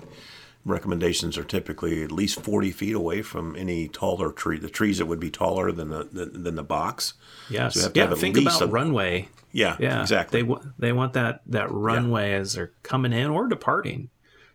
recommendations 0.67 1.39
are 1.39 1.45
typically 1.45 2.03
at 2.03 2.13
least 2.13 2.41
forty 2.41 2.71
feet 2.73 2.95
away 2.95 3.23
from 3.23 3.57
any 3.57 3.89
taller 3.89 4.33
tree. 4.33 4.59
The 4.59 4.69
trees 4.69 4.99
that 4.99 5.07
would 5.07 5.21
be 5.21 5.31
taller 5.31 5.73
than 5.73 5.89
the 5.89 6.05
than, 6.05 6.57
the 6.57 6.63
box. 6.63 7.15
Yes. 7.49 7.73
So 7.75 7.91
you 7.95 8.01
have 8.03 8.11
to 8.11 8.17
yeah. 8.17 8.21
think 8.21 8.37
about 8.37 8.61
a- 8.61 8.67
runway. 8.67 9.29
Yeah, 9.53 9.77
Yeah. 9.81 10.03
exactly. 10.03 10.43
They 10.43 10.55
they 10.79 10.93
want 10.93 11.15
that 11.15 11.41
that 11.47 11.71
runway 11.73 12.33
as 12.35 12.53
they're 12.53 12.73
coming 12.83 13.15
in 13.15 13.31
or 13.31 13.49
departing. 13.49 14.11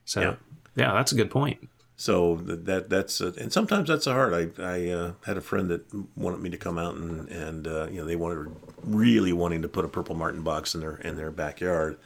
So 0.06 0.22
Yeah. 0.22 0.36
Yeah, 0.76 0.94
that's 0.94 1.12
a 1.12 1.16
good 1.16 1.32
point. 1.32 1.68
So 2.02 2.38
that 2.38 2.90
that's 2.90 3.22
uh, 3.22 3.34
and 3.40 3.54
sometimes 3.54 3.88
that's 3.88 4.08
a 4.08 4.14
hard. 4.14 4.34
I 4.34 4.64
I 4.64 4.90
uh, 4.90 5.12
had 5.28 5.38
a 5.38 5.42
friend 5.42 5.70
that 5.70 5.86
wanted 6.18 6.40
me 6.40 6.50
to 6.50 6.58
come 6.58 6.80
out 6.80 6.96
and 6.96 7.30
and 7.30 7.68
uh, 7.68 7.90
you 7.92 8.00
know 8.00 8.06
they 8.06 8.16
wanted 8.16 8.56
really 8.82 9.32
wanting 9.32 9.62
to 9.62 9.68
put 9.68 9.86
a 9.86 9.88
purple 9.88 10.16
martin 10.16 10.42
box 10.42 10.74
in 10.74 10.82
their 10.82 10.96
in 10.96 11.16
their 11.16 11.30
backyard, 11.30 12.00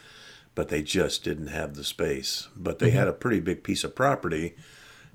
but 0.54 0.68
they 0.68 0.82
just 0.82 1.24
didn't 1.24 1.48
have 1.48 1.76
the 1.76 1.84
space. 1.86 2.50
But 2.58 2.80
they 2.80 2.90
mm-hmm. 2.90 2.98
had 2.98 3.08
a 3.08 3.14
pretty 3.14 3.40
big 3.40 3.64
piece 3.64 3.86
of 3.86 3.96
property, 3.96 4.58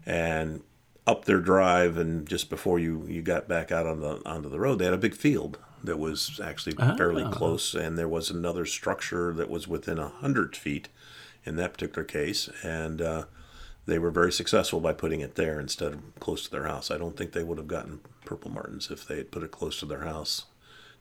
and 0.07 0.62
up 1.07 1.27
their 1.27 1.40
drive 1.40 1.99
and 1.99 2.27
just 2.27 2.49
before 2.49 2.79
you 2.79 3.05
you 3.07 3.21
got 3.21 3.47
back 3.47 3.71
out 3.71 3.87
on 3.87 4.01
the 4.01 4.23
onto 4.25 4.49
the 4.49 4.59
road, 4.59 4.79
they 4.79 4.87
had 4.87 4.95
a 4.95 4.99
big 4.99 5.14
field 5.14 5.59
that 5.85 5.99
was 5.99 6.40
actually 6.43 6.75
fairly 6.97 7.25
oh. 7.25 7.31
close, 7.31 7.75
and 7.75 7.99
there 7.99 8.09
was 8.09 8.31
another 8.31 8.64
structure 8.64 9.35
that 9.35 9.51
was 9.51 9.69
within 9.69 9.99
a 9.99 10.09
hundred 10.09 10.57
feet 10.57 10.88
in 11.45 11.57
that 11.57 11.75
particular 11.75 12.03
case, 12.05 12.49
and 12.62 13.03
uh, 13.03 13.25
they 13.90 13.98
were 13.98 14.11
very 14.11 14.33
successful 14.33 14.81
by 14.81 14.92
putting 14.92 15.20
it 15.20 15.35
there 15.35 15.59
instead 15.59 15.92
of 15.92 16.20
close 16.20 16.44
to 16.44 16.50
their 16.50 16.66
house. 16.66 16.90
I 16.90 16.96
don't 16.98 17.16
think 17.16 17.33
they 17.33 17.42
would 17.42 17.59
have 17.59 17.66
gotten 17.66 18.00
purple 18.24 18.50
martins 18.50 18.90
if 18.90 19.07
they 19.07 19.16
had 19.16 19.33
put 19.33 19.42
it 19.42 19.50
close 19.50 19.81
to 19.81 19.87
their 19.87 20.05
house, 20.05 20.44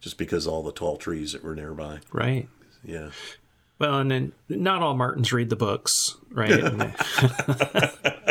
just 0.02 0.18
because 0.18 0.48
all 0.48 0.64
the 0.64 0.72
tall 0.72 0.98
trees 0.98 1.34
that 1.34 1.44
were 1.44 1.56
nearby. 1.56 2.00
Right. 2.12 2.50
Yeah. 2.84 3.12
Well, 3.78 4.00
and 4.00 4.12
then 4.12 4.32
not 4.50 4.82
all 4.82 4.96
Martins 4.96 5.32
read 5.32 5.50
the 5.50 5.56
books, 5.56 6.18
right? 6.32 6.52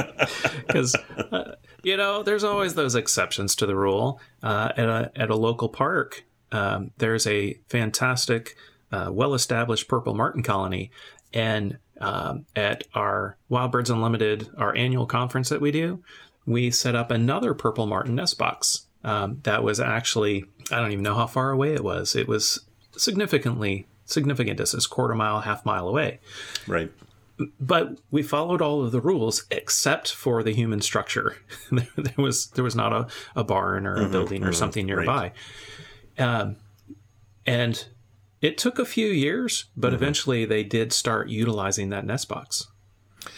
Because 0.67 0.95
uh, 1.33 1.55
you 1.83 1.97
know, 1.97 2.23
there's 2.23 2.45
always 2.45 2.75
those 2.75 2.95
exceptions 2.95 3.55
to 3.57 3.67
the 3.67 3.75
rule. 3.75 4.21
Uh, 4.43 4.73
at 4.77 4.89
a 4.89 5.11
at 5.17 5.31
a 5.31 5.37
local 5.37 5.71
park, 5.71 6.25
um, 6.53 6.91
there's 6.99 7.27
a 7.27 7.55
fantastic, 7.71 8.55
uh, 8.93 9.09
well-established 9.11 9.89
purple 9.89 10.15
martin 10.15 10.43
colony, 10.43 10.91
and 11.33 11.79
um, 12.01 12.47
at 12.55 12.85
our 12.95 13.37
Wild 13.49 13.73
Birds 13.73 13.91
Unlimited, 13.91 14.49
our 14.57 14.75
annual 14.77 15.07
conference 15.07 15.49
that 15.49 15.61
we 15.61 15.71
do, 15.71 16.03
we 16.47 16.71
set 16.71 16.95
up 16.95 17.11
another 17.11 17.55
purple 17.55 17.87
martin 17.87 18.15
nest 18.15 18.39
box. 18.39 18.87
Um, 19.05 19.41
that 19.45 19.63
was 19.63 19.79
actually 19.81 20.45
I 20.71 20.81
don't 20.81 20.93
even 20.93 21.05
know 21.05 21.15
how 21.15 21.27
far 21.27 21.51
away 21.51 21.75
it 21.75 21.85
was. 21.85 22.17
It 22.17 22.29
was 22.29 22.61
significantly 22.97 23.87
significant 24.05 24.57
distance, 24.57 24.87
quarter 24.87 25.15
mile, 25.15 25.41
half 25.41 25.65
mile 25.65 25.89
away. 25.89 26.21
Right. 26.67 26.91
But 27.61 28.01
we 28.11 28.23
followed 28.23 28.61
all 28.61 28.85
of 28.85 28.91
the 28.91 29.01
rules 29.01 29.45
except 29.51 30.13
for 30.13 30.43
the 30.43 30.53
human 30.53 30.81
structure. 30.81 31.37
there 31.71 32.13
was 32.17 32.49
there 32.49 32.65
was 32.65 32.75
not 32.75 32.93
a, 32.93 33.07
a 33.37 33.45
barn 33.45 33.87
or 33.87 33.95
a 33.95 34.01
mm-hmm, 34.01 34.13
building 34.13 34.43
or 34.43 34.47
mm-hmm, 34.47 34.55
something 34.55 34.87
nearby. 34.87 35.33
Right. 36.19 36.25
Um, 36.25 36.57
and 37.47 37.87
it 38.41 38.59
took 38.59 38.79
a 38.79 38.85
few 38.85 39.09
years, 39.09 39.67
but 39.77 39.89
mm-hmm. 39.89 39.97
eventually 39.97 40.45
they 40.45 40.65
did 40.65 40.93
start 40.93 41.29
utilizing 41.29 41.91
that 41.91 42.05
nest 42.05 42.29
box. 42.29 42.69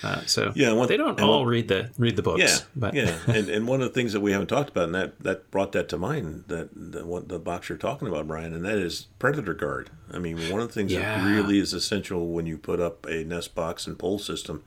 Uh, 0.03 0.21
so 0.27 0.53
yeah, 0.55 0.73
one, 0.73 0.89
they 0.89 0.97
don't 0.97 1.21
all 1.21 1.41
one, 1.41 1.49
read 1.49 1.69
the 1.69 1.91
read 1.99 2.17
the 2.17 2.23
books. 2.23 2.41
Yeah, 2.41 2.59
but. 2.77 2.95
yeah, 2.95 3.19
and 3.27 3.49
and 3.49 3.67
one 3.67 3.81
of 3.81 3.89
the 3.89 3.95
things 3.95 4.13
that 4.13 4.21
we 4.21 4.33
haven't 4.33 4.49
talked 4.49 4.71
about, 4.71 4.85
and 4.85 4.95
that 4.95 5.19
that 5.21 5.51
brought 5.51 5.73
that 5.73 5.89
to 5.89 5.99
mind, 5.99 6.45
that, 6.49 6.69
that 6.75 7.07
what 7.07 7.29
the 7.29 7.39
box 7.39 7.69
you're 7.69 7.79
talking 7.79 8.07
about, 8.07 8.29
Brian, 8.29 8.55
and 8.55 8.65
that 8.65 8.79
is 8.79 9.09
predator 9.19 9.55
guard. 9.55 9.91
I 10.11 10.19
mean, 10.19 10.39
one 10.51 10.61
of 10.61 10.69
the 10.69 10.75
things 10.75 10.93
yeah. 10.93 11.19
that 11.19 11.27
really 11.27 11.59
is 11.59 11.73
essential 11.73 12.29
when 12.29 12.47
you 12.47 12.59
put 12.59 12.81
up 12.81 13.07
a 13.07 13.25
nest 13.25 13.55
box 13.55 13.87
and 13.87 13.99
pole 13.99 14.19
system, 14.19 14.63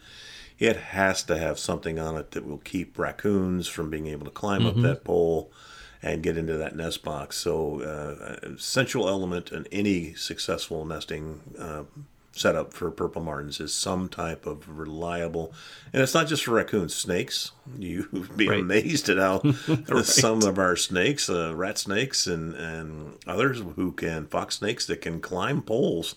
it 0.59 0.77
has 0.77 1.23
to 1.23 1.37
have 1.37 1.59
something 1.59 1.99
on 1.99 2.15
it 2.17 2.31
that 2.31 2.45
will 2.45 2.59
keep 2.59 2.97
raccoons 2.97 3.67
from 3.67 3.89
being 3.89 4.07
able 4.07 4.25
to 4.25 4.31
climb 4.31 4.61
mm-hmm. 4.61 4.79
up 4.79 4.83
that 4.83 5.03
pole 5.03 5.51
and 6.03 6.21
get 6.21 6.37
into 6.37 6.57
that 6.57 6.75
nest 6.75 7.03
box. 7.03 7.37
So, 7.37 7.81
uh, 7.81 8.45
essential 8.45 9.07
element 9.07 9.51
in 9.51 9.65
any 9.71 10.13
successful 10.13 10.85
nesting 10.85 11.39
uh, 11.57 11.83
setup 12.33 12.73
for 12.73 12.89
purple 12.91 13.21
martins 13.21 13.59
is 13.59 13.73
some 13.73 14.09
type 14.09 14.45
of 14.45 14.67
reliable, 14.67 15.53
and 15.93 16.01
it's 16.01 16.13
not 16.13 16.27
just 16.27 16.43
for 16.43 16.51
raccoons, 16.51 16.93
snakes. 16.93 17.51
You'd 17.77 18.35
be 18.35 18.49
right. 18.49 18.59
amazed 18.59 19.07
at 19.07 19.17
how 19.17 19.41
right. 19.87 20.05
some 20.05 20.43
of 20.43 20.59
our 20.59 20.75
snakes, 20.75 21.29
uh, 21.29 21.55
rat 21.55 21.77
snakes, 21.77 22.27
and 22.27 22.53
and 22.55 23.17
others 23.25 23.61
who 23.75 23.93
can 23.93 24.27
fox 24.27 24.57
snakes 24.57 24.85
that 24.87 25.01
can 25.01 25.21
climb 25.21 25.61
poles 25.61 26.15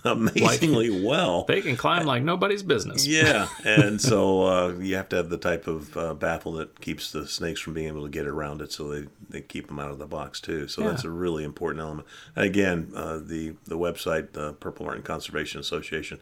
amazingly 0.04 0.90
like, 0.90 1.06
well. 1.06 1.44
They 1.44 1.60
can 1.60 1.76
climb 1.76 2.06
like 2.06 2.22
nobody's 2.22 2.62
business. 2.62 3.06
Yeah, 3.14 3.48
and 3.64 4.00
so 4.00 4.42
uh, 4.42 4.74
you 4.80 4.96
have 4.96 5.08
to 5.10 5.16
have 5.16 5.28
the 5.28 5.38
type 5.38 5.68
of 5.68 5.96
uh, 5.96 6.14
baffle 6.14 6.52
that 6.54 6.80
keeps 6.80 7.12
the 7.12 7.28
snakes 7.28 7.60
from 7.60 7.74
being 7.74 7.86
able 7.86 8.02
to 8.02 8.08
get 8.10 8.26
around 8.26 8.60
it, 8.60 8.72
so 8.72 8.88
they, 8.88 9.06
they 9.28 9.40
keep 9.40 9.68
them 9.68 9.78
out 9.78 9.90
of 9.90 9.98
the 9.98 10.06
box 10.06 10.40
too. 10.40 10.66
So 10.66 10.82
yeah. 10.82 10.90
that's 10.90 11.04
a 11.04 11.10
really 11.10 11.44
important 11.44 11.82
element. 11.82 12.08
And 12.34 12.44
again, 12.44 12.92
uh, 12.94 13.20
the 13.22 13.54
the 13.66 13.78
website, 13.78 14.32
the 14.32 14.54
Purple 14.54 14.86
Martin 14.86 15.04
Conservation 15.04 15.60
Association, 15.60 16.20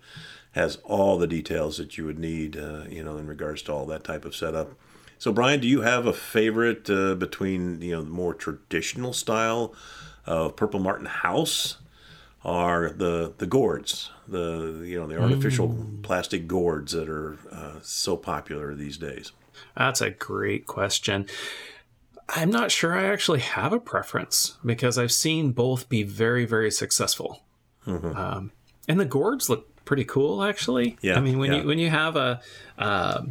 has 0.52 0.76
all 0.84 1.18
the 1.18 1.26
details 1.26 1.78
that 1.78 1.96
you 1.96 2.04
would 2.04 2.18
need, 2.18 2.56
uh, 2.56 2.84
you 2.88 3.02
know, 3.02 3.16
in 3.16 3.26
regards 3.26 3.62
to 3.62 3.72
all 3.72 3.86
that 3.86 4.04
type 4.04 4.24
of 4.24 4.36
setup. 4.36 4.72
So, 5.18 5.32
Brian, 5.32 5.60
do 5.60 5.68
you 5.68 5.82
have 5.82 6.04
a 6.04 6.12
favorite 6.12 6.90
uh, 6.90 7.14
between 7.14 7.80
you 7.80 7.92
know 7.92 8.02
the 8.02 8.10
more 8.10 8.34
traditional 8.34 9.12
style 9.12 9.74
of 10.26 10.56
Purple 10.56 10.80
Martin 10.80 11.06
house? 11.06 11.78
Are 12.44 12.90
the 12.90 13.32
the 13.38 13.46
gourds, 13.46 14.10
the 14.26 14.82
you 14.84 14.98
know 14.98 15.06
the 15.06 15.20
artificial 15.20 15.68
mm. 15.68 16.02
plastic 16.02 16.46
gourds 16.46 16.92
that 16.92 17.08
are 17.08 17.38
uh, 17.50 17.78
so 17.82 18.16
popular 18.16 18.74
these 18.74 18.96
days. 18.98 19.32
That's 19.76 20.00
a 20.00 20.10
great 20.10 20.66
question. 20.66 21.26
I'm 22.28 22.50
not 22.50 22.70
sure 22.70 22.96
I 22.96 23.04
actually 23.04 23.40
have 23.40 23.72
a 23.72 23.80
preference 23.80 24.56
because 24.64 24.98
I've 24.98 25.12
seen 25.12 25.52
both 25.52 25.88
be 25.88 26.02
very 26.02 26.44
very 26.44 26.70
successful, 26.70 27.42
mm-hmm. 27.86 28.16
um, 28.16 28.52
and 28.88 28.98
the 28.98 29.04
gourds 29.04 29.48
look 29.48 29.68
pretty 29.84 30.04
cool 30.04 30.42
actually. 30.42 30.96
Yeah, 31.00 31.16
I 31.16 31.20
mean 31.20 31.38
when 31.38 31.52
yeah. 31.52 31.60
you 31.60 31.66
when 31.66 31.78
you 31.78 31.90
have 31.90 32.16
a 32.16 32.40
uh, 32.76 33.22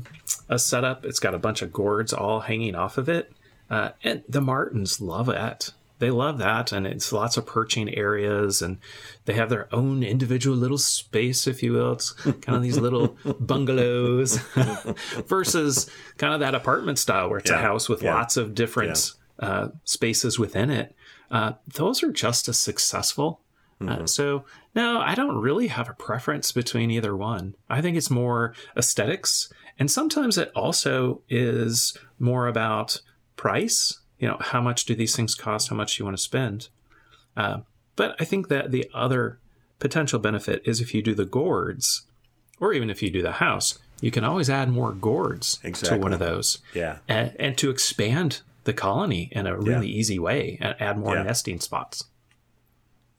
a 0.47 0.57
setup, 0.57 1.03
it's 1.03 1.19
got 1.19 1.33
a 1.33 1.39
bunch 1.39 1.61
of 1.61 1.73
gourds 1.73 2.13
all 2.13 2.39
hanging 2.39 2.75
off 2.75 2.97
of 2.97 3.09
it, 3.09 3.33
uh, 3.69 3.89
and 4.03 4.23
the 4.29 4.41
Martins 4.41 5.01
love 5.01 5.27
it 5.27 5.73
they 6.01 6.09
love 6.11 6.39
that 6.39 6.71
and 6.71 6.87
it's 6.87 7.13
lots 7.13 7.37
of 7.37 7.45
perching 7.45 7.93
areas 7.95 8.61
and 8.61 8.79
they 9.25 9.33
have 9.33 9.49
their 9.49 9.73
own 9.73 10.01
individual 10.01 10.57
little 10.57 10.79
space 10.79 11.45
if 11.45 11.61
you 11.61 11.73
will 11.73 11.93
it's 11.93 12.11
kind 12.11 12.57
of 12.57 12.63
these 12.63 12.79
little 12.79 13.15
bungalows 13.39 14.37
versus 15.27 15.89
kind 16.17 16.33
of 16.33 16.39
that 16.39 16.55
apartment 16.55 16.97
style 16.97 17.29
where 17.29 17.37
it's 17.37 17.51
yeah. 17.51 17.59
a 17.59 17.61
house 17.61 17.87
with 17.87 18.01
yeah. 18.01 18.15
lots 18.15 18.35
of 18.35 18.55
different 18.55 19.13
yeah. 19.39 19.47
uh, 19.47 19.67
spaces 19.85 20.39
within 20.39 20.71
it 20.71 20.95
uh, 21.29 21.53
those 21.75 22.03
are 22.03 22.11
just 22.11 22.49
as 22.49 22.59
successful 22.59 23.39
uh, 23.79 23.85
mm-hmm. 23.85 24.03
uh, 24.03 24.07
so 24.07 24.43
no 24.73 24.99
i 25.01 25.13
don't 25.13 25.39
really 25.39 25.67
have 25.67 25.87
a 25.87 25.93
preference 25.93 26.51
between 26.51 26.89
either 26.89 27.15
one 27.15 27.55
i 27.69 27.79
think 27.79 27.95
it's 27.95 28.09
more 28.09 28.55
aesthetics 28.75 29.53
and 29.77 29.91
sometimes 29.91 30.37
it 30.39 30.51
also 30.55 31.21
is 31.29 31.95
more 32.17 32.47
about 32.47 33.01
price 33.35 34.00
you 34.21 34.27
know, 34.27 34.37
how 34.39 34.61
much 34.61 34.85
do 34.85 34.95
these 34.95 35.15
things 35.15 35.35
cost? 35.35 35.69
How 35.69 35.75
much 35.75 35.97
do 35.97 36.01
you 36.01 36.05
want 36.05 36.15
to 36.15 36.23
spend? 36.23 36.69
Uh, 37.35 37.61
but 37.95 38.15
I 38.19 38.23
think 38.23 38.47
that 38.47 38.71
the 38.71 38.89
other 38.93 39.39
potential 39.79 40.19
benefit 40.19 40.61
is 40.63 40.79
if 40.79 40.93
you 40.93 41.01
do 41.01 41.15
the 41.15 41.25
gourds, 41.25 42.03
or 42.59 42.71
even 42.71 42.91
if 42.91 43.01
you 43.01 43.09
do 43.09 43.23
the 43.23 43.33
house, 43.33 43.79
you 43.99 44.11
can 44.11 44.23
always 44.23 44.49
add 44.49 44.69
more 44.69 44.91
gourds 44.91 45.59
exactly. 45.63 45.97
to 45.97 46.01
one 46.01 46.13
of 46.13 46.19
those. 46.19 46.59
Yeah. 46.73 46.99
And, 47.07 47.35
and 47.39 47.57
to 47.57 47.71
expand 47.71 48.41
the 48.63 48.73
colony 48.73 49.29
in 49.31 49.47
a 49.47 49.57
really 49.57 49.87
yeah. 49.87 49.99
easy 49.99 50.19
way 50.19 50.59
and 50.61 50.75
add 50.79 50.99
more 50.99 51.15
yeah. 51.15 51.23
nesting 51.23 51.59
spots. 51.59 52.05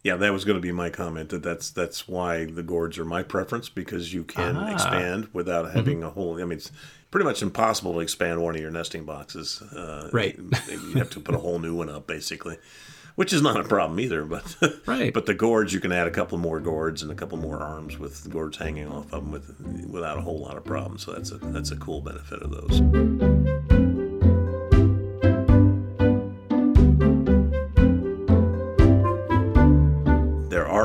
Yeah, 0.03 0.17
that 0.17 0.33
was 0.33 0.45
going 0.45 0.57
to 0.57 0.61
be 0.61 0.73
my 0.73 0.91
comment. 0.91 1.29
That 1.29 1.45
that's 1.45 1.71
that's 1.71 2.09
why 2.09 2.45
the 2.45 2.63
gourds 2.63 2.99
are 2.99 3.05
my 3.05 3.23
preference 3.23 3.69
because 3.69 4.13
you 4.13 4.25
can 4.25 4.57
ah. 4.57 4.73
expand 4.73 5.29
without 5.33 5.67
mm-hmm. 5.67 5.77
having 5.77 5.99
mm-hmm. 5.99 6.09
a 6.09 6.11
whole. 6.11 6.41
I 6.41 6.45
mean, 6.45 6.59
it's 6.59 6.73
pretty 7.13 7.25
much 7.25 7.41
impossible 7.41 7.93
to 7.95 8.01
expand 8.01 8.43
one 8.43 8.57
of 8.57 8.61
your 8.61 8.73
nesting 8.73 9.05
boxes. 9.05 9.63
Uh, 9.63 10.11
right, 10.13 10.37
you 10.37 10.95
have 10.95 11.11
to 11.11 11.21
put 11.21 11.37
a 11.37 11.39
whole 11.39 11.61
new 11.61 11.77
one 11.77 11.89
up, 11.89 12.09
basically, 12.09 12.59
which 13.15 13.33
is 13.33 13.43
not 13.43 13.61
a 13.61 13.63
problem 13.63 14.01
either. 14.01 14.25
But 14.25 14.57
right, 14.87 15.15
but 15.15 15.27
the 15.27 15.35
gourds 15.35 15.73
you 15.73 15.79
can 15.79 15.93
add 15.93 16.09
a 16.09 16.13
couple 16.13 16.37
more 16.37 16.59
gourds 16.59 17.05
and 17.05 17.13
a 17.13 17.15
couple 17.15 17.39
more 17.39 17.61
arms 17.61 17.97
with 17.97 18.29
gourds 18.29 18.57
hanging 18.57 18.89
off 18.89 19.13
of 19.13 19.23
them 19.23 19.31
with 19.31 19.87
without 19.89 20.19
a 20.19 20.23
whole 20.23 20.41
lot 20.41 20.57
of 20.57 20.65
problems. 20.65 21.05
So 21.05 21.13
that's 21.13 21.31
a 21.31 21.37
that's 21.37 21.71
a 21.71 21.77
cool 21.77 22.01
benefit 22.01 22.43
of 22.43 22.51
those. 22.51 23.92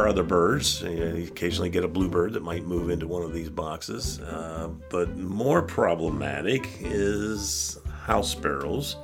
Other 0.07 0.23
birds. 0.23 0.81
You 0.81 1.27
occasionally 1.27 1.69
get 1.69 1.83
a 1.83 1.87
bluebird 1.87 2.33
that 2.33 2.43
might 2.43 2.65
move 2.65 2.89
into 2.89 3.07
one 3.07 3.23
of 3.23 3.33
these 3.33 3.49
boxes. 3.49 4.19
Uh, 4.19 4.69
but 4.89 5.17
more 5.17 5.61
problematic 5.61 6.67
is 6.79 7.79
house 8.03 8.31
sparrows. 8.31 8.95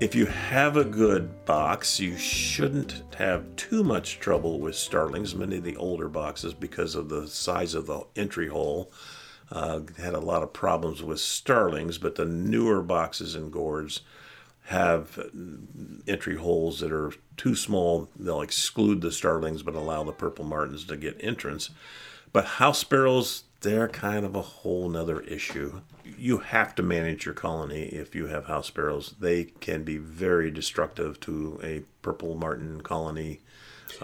If 0.00 0.14
you 0.14 0.26
have 0.26 0.76
a 0.76 0.84
good 0.84 1.44
box, 1.44 2.00
you 2.00 2.16
shouldn't 2.16 3.02
have 3.16 3.54
too 3.56 3.84
much 3.84 4.20
trouble 4.20 4.60
with 4.60 4.74
starlings. 4.74 5.34
Many 5.34 5.56
of 5.56 5.64
the 5.64 5.76
older 5.76 6.08
boxes, 6.08 6.54
because 6.54 6.94
of 6.94 7.08
the 7.08 7.26
size 7.28 7.74
of 7.74 7.86
the 7.86 8.04
entry 8.16 8.48
hole, 8.48 8.92
uh, 9.50 9.80
had 9.98 10.14
a 10.14 10.20
lot 10.20 10.42
of 10.42 10.52
problems 10.52 11.02
with 11.02 11.20
starlings. 11.20 11.98
But 11.98 12.14
the 12.14 12.24
newer 12.24 12.82
boxes 12.82 13.34
and 13.34 13.52
gourds 13.52 14.02
have 14.66 15.18
entry 16.06 16.36
holes 16.36 16.80
that 16.80 16.92
are 16.92 17.12
too 17.36 17.54
small. 17.54 18.08
They'll 18.18 18.42
exclude 18.42 19.00
the 19.00 19.12
starlings 19.12 19.62
but 19.62 19.74
allow 19.74 20.04
the 20.04 20.12
purple 20.12 20.44
martins 20.44 20.84
to 20.84 20.96
get 20.96 21.16
entrance. 21.20 21.70
But 22.32 22.44
house 22.44 22.78
sparrows 22.78 23.44
they're 23.62 23.88
kind 23.88 24.26
of 24.26 24.34
a 24.34 24.42
whole 24.42 24.88
nother 24.88 25.20
issue. 25.20 25.80
You 26.04 26.38
have 26.38 26.74
to 26.74 26.82
manage 26.82 27.24
your 27.24 27.34
colony 27.34 27.84
if 27.84 28.14
you 28.14 28.26
have 28.26 28.46
house 28.46 28.66
sparrows. 28.66 29.14
They 29.18 29.44
can 29.44 29.84
be 29.84 29.96
very 29.96 30.50
destructive 30.50 31.18
to 31.20 31.60
a 31.62 31.82
purple 32.02 32.34
martin 32.34 32.80
colony. 32.82 33.40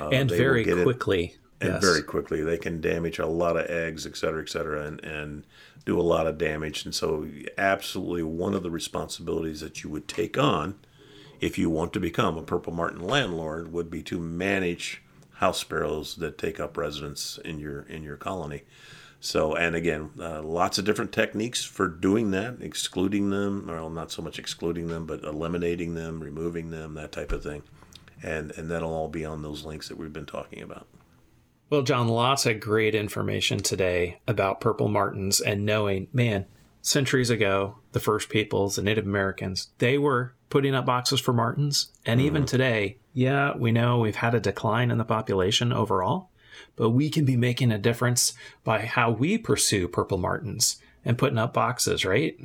Uh, 0.00 0.08
and 0.08 0.30
very 0.30 0.64
quickly. 0.64 1.36
And 1.60 1.74
yes. 1.74 1.82
very 1.82 2.02
quickly. 2.02 2.42
They 2.42 2.58
can 2.58 2.80
damage 2.80 3.18
a 3.18 3.26
lot 3.26 3.56
of 3.56 3.66
eggs, 3.66 4.06
et 4.06 4.16
cetera, 4.16 4.42
et 4.42 4.48
cetera, 4.48 4.86
and, 4.86 5.04
and 5.04 5.44
do 5.84 6.00
a 6.00 6.02
lot 6.02 6.26
of 6.26 6.38
damage. 6.38 6.84
And 6.84 6.94
so, 6.94 7.28
absolutely, 7.56 8.22
one 8.22 8.54
of 8.54 8.62
the 8.62 8.70
responsibilities 8.70 9.60
that 9.60 9.82
you 9.82 9.90
would 9.90 10.08
take 10.08 10.38
on 10.38 10.78
if 11.40 11.58
you 11.58 11.70
want 11.70 11.92
to 11.92 12.00
become 12.00 12.36
a 12.36 12.42
purple 12.42 12.72
martin 12.72 13.00
landlord 13.00 13.72
would 13.72 13.90
be 13.90 14.02
to 14.02 14.18
manage 14.18 15.02
house 15.34 15.60
sparrows 15.60 16.16
that 16.16 16.36
take 16.36 16.58
up 16.58 16.76
residence 16.76 17.38
in 17.44 17.60
your 17.60 17.82
in 17.82 18.02
your 18.02 18.16
colony. 18.16 18.62
So, 19.20 19.56
and 19.56 19.74
again, 19.74 20.10
uh, 20.20 20.42
lots 20.42 20.78
of 20.78 20.84
different 20.84 21.10
techniques 21.10 21.64
for 21.64 21.88
doing 21.88 22.30
that, 22.30 22.58
excluding 22.60 23.30
them, 23.30 23.66
well, 23.66 23.90
not 23.90 24.12
so 24.12 24.22
much 24.22 24.38
excluding 24.38 24.86
them, 24.86 25.06
but 25.06 25.24
eliminating 25.24 25.94
them, 25.94 26.20
removing 26.20 26.70
them, 26.70 26.94
that 26.94 27.10
type 27.10 27.32
of 27.32 27.42
thing. 27.42 27.62
And, 28.22 28.52
and 28.52 28.70
that'll 28.70 28.94
all 28.94 29.08
be 29.08 29.24
on 29.24 29.42
those 29.42 29.64
links 29.64 29.88
that 29.88 29.98
we've 29.98 30.12
been 30.12 30.26
talking 30.26 30.62
about. 30.62 30.86
Well, 31.70 31.82
John, 31.82 32.08
lots 32.08 32.46
of 32.46 32.60
great 32.60 32.94
information 32.94 33.58
today 33.58 34.20
about 34.26 34.60
purple 34.60 34.88
martins 34.88 35.38
and 35.38 35.66
knowing, 35.66 36.08
man, 36.14 36.46
centuries 36.80 37.28
ago, 37.28 37.76
the 37.92 38.00
first 38.00 38.30
peoples, 38.30 38.76
the 38.76 38.82
Native 38.82 39.06
Americans, 39.06 39.68
they 39.76 39.98
were 39.98 40.32
putting 40.48 40.74
up 40.74 40.86
boxes 40.86 41.20
for 41.20 41.34
martins. 41.34 41.92
And 42.06 42.20
mm-hmm. 42.20 42.26
even 42.26 42.46
today, 42.46 42.96
yeah, 43.12 43.54
we 43.54 43.70
know 43.70 43.98
we've 43.98 44.16
had 44.16 44.34
a 44.34 44.40
decline 44.40 44.90
in 44.90 44.96
the 44.96 45.04
population 45.04 45.70
overall, 45.70 46.30
but 46.74 46.90
we 46.90 47.10
can 47.10 47.26
be 47.26 47.36
making 47.36 47.70
a 47.70 47.78
difference 47.78 48.32
by 48.64 48.86
how 48.86 49.10
we 49.10 49.36
pursue 49.36 49.88
purple 49.88 50.16
martins 50.16 50.80
and 51.04 51.18
putting 51.18 51.38
up 51.38 51.52
boxes, 51.52 52.02
right? 52.02 52.38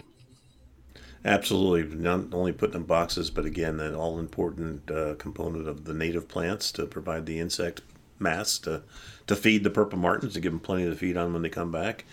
Absolutely. 1.23 1.95
Not 1.95 2.33
only 2.33 2.51
putting 2.51 2.81
up 2.81 2.88
boxes, 2.88 3.29
but 3.31 3.45
again, 3.45 3.77
that 3.77 3.95
all 3.95 4.19
important 4.19 4.91
uh, 4.91 5.15
component 5.15 5.69
of 5.69 5.86
the 5.86 5.93
native 5.93 6.27
plants 6.27 6.73
to 6.73 6.86
provide 6.86 7.25
the 7.25 7.39
insect 7.39 7.81
mass 8.23 8.57
to, 8.59 8.81
to 9.27 9.36
feed 9.36 9.63
the 9.63 9.69
purple 9.69 9.99
martins 9.99 10.33
to 10.33 10.39
give 10.39 10.51
them 10.51 10.59
plenty 10.59 10.86
to 10.86 10.95
feed 10.95 11.17
on 11.17 11.33
when 11.33 11.41
they 11.41 11.49
come 11.49 11.71
back. 11.71 12.05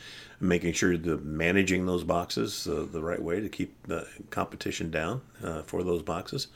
Making 0.43 0.73
sure 0.73 0.97
that 0.97 1.25
managing 1.25 1.87
those 1.87 2.05
boxes 2.05 2.67
uh, 2.67 2.87
the 2.91 3.03
right 3.03 3.23
way 3.23 3.41
to 3.41 3.49
keep 3.49 3.87
the 3.87 4.07
competition 4.31 4.91
down 4.91 5.21
uh, 5.43 5.63
for 5.63 5.83
those 5.83 6.03
boxes. 6.03 6.49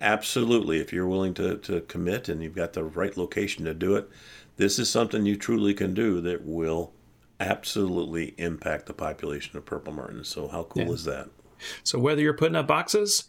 Absolutely. 0.00 0.80
If 0.80 0.92
you're 0.92 1.08
willing 1.08 1.34
to, 1.34 1.56
to 1.58 1.80
commit 1.82 2.28
and 2.28 2.42
you've 2.42 2.54
got 2.54 2.74
the 2.74 2.84
right 2.84 3.16
location 3.16 3.64
to 3.64 3.74
do 3.74 3.96
it, 3.96 4.08
this 4.56 4.78
is 4.78 4.90
something 4.90 5.26
you 5.26 5.36
truly 5.36 5.74
can 5.74 5.94
do 5.94 6.20
that 6.20 6.44
will 6.44 6.92
absolutely 7.40 8.34
impact 8.38 8.86
the 8.86 8.94
population 8.94 9.56
of 9.56 9.64
purple 9.64 9.92
martins. 9.92 10.28
So, 10.28 10.48
how 10.48 10.64
cool 10.64 10.84
yeah. 10.84 10.92
is 10.92 11.04
that? 11.04 11.28
So, 11.82 11.98
whether 11.98 12.22
you're 12.22 12.34
putting 12.34 12.56
up 12.56 12.66
boxes, 12.66 13.24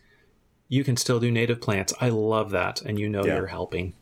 you 0.70 0.84
can 0.84 0.98
still 0.98 1.20
do 1.20 1.32
native 1.32 1.62
plants. 1.62 1.94
I 2.00 2.10
love 2.10 2.52
that. 2.52 2.82
And 2.82 3.00
you 3.00 3.10
know 3.10 3.26
yeah. 3.26 3.36
you're 3.36 3.48
helping. 3.48 3.94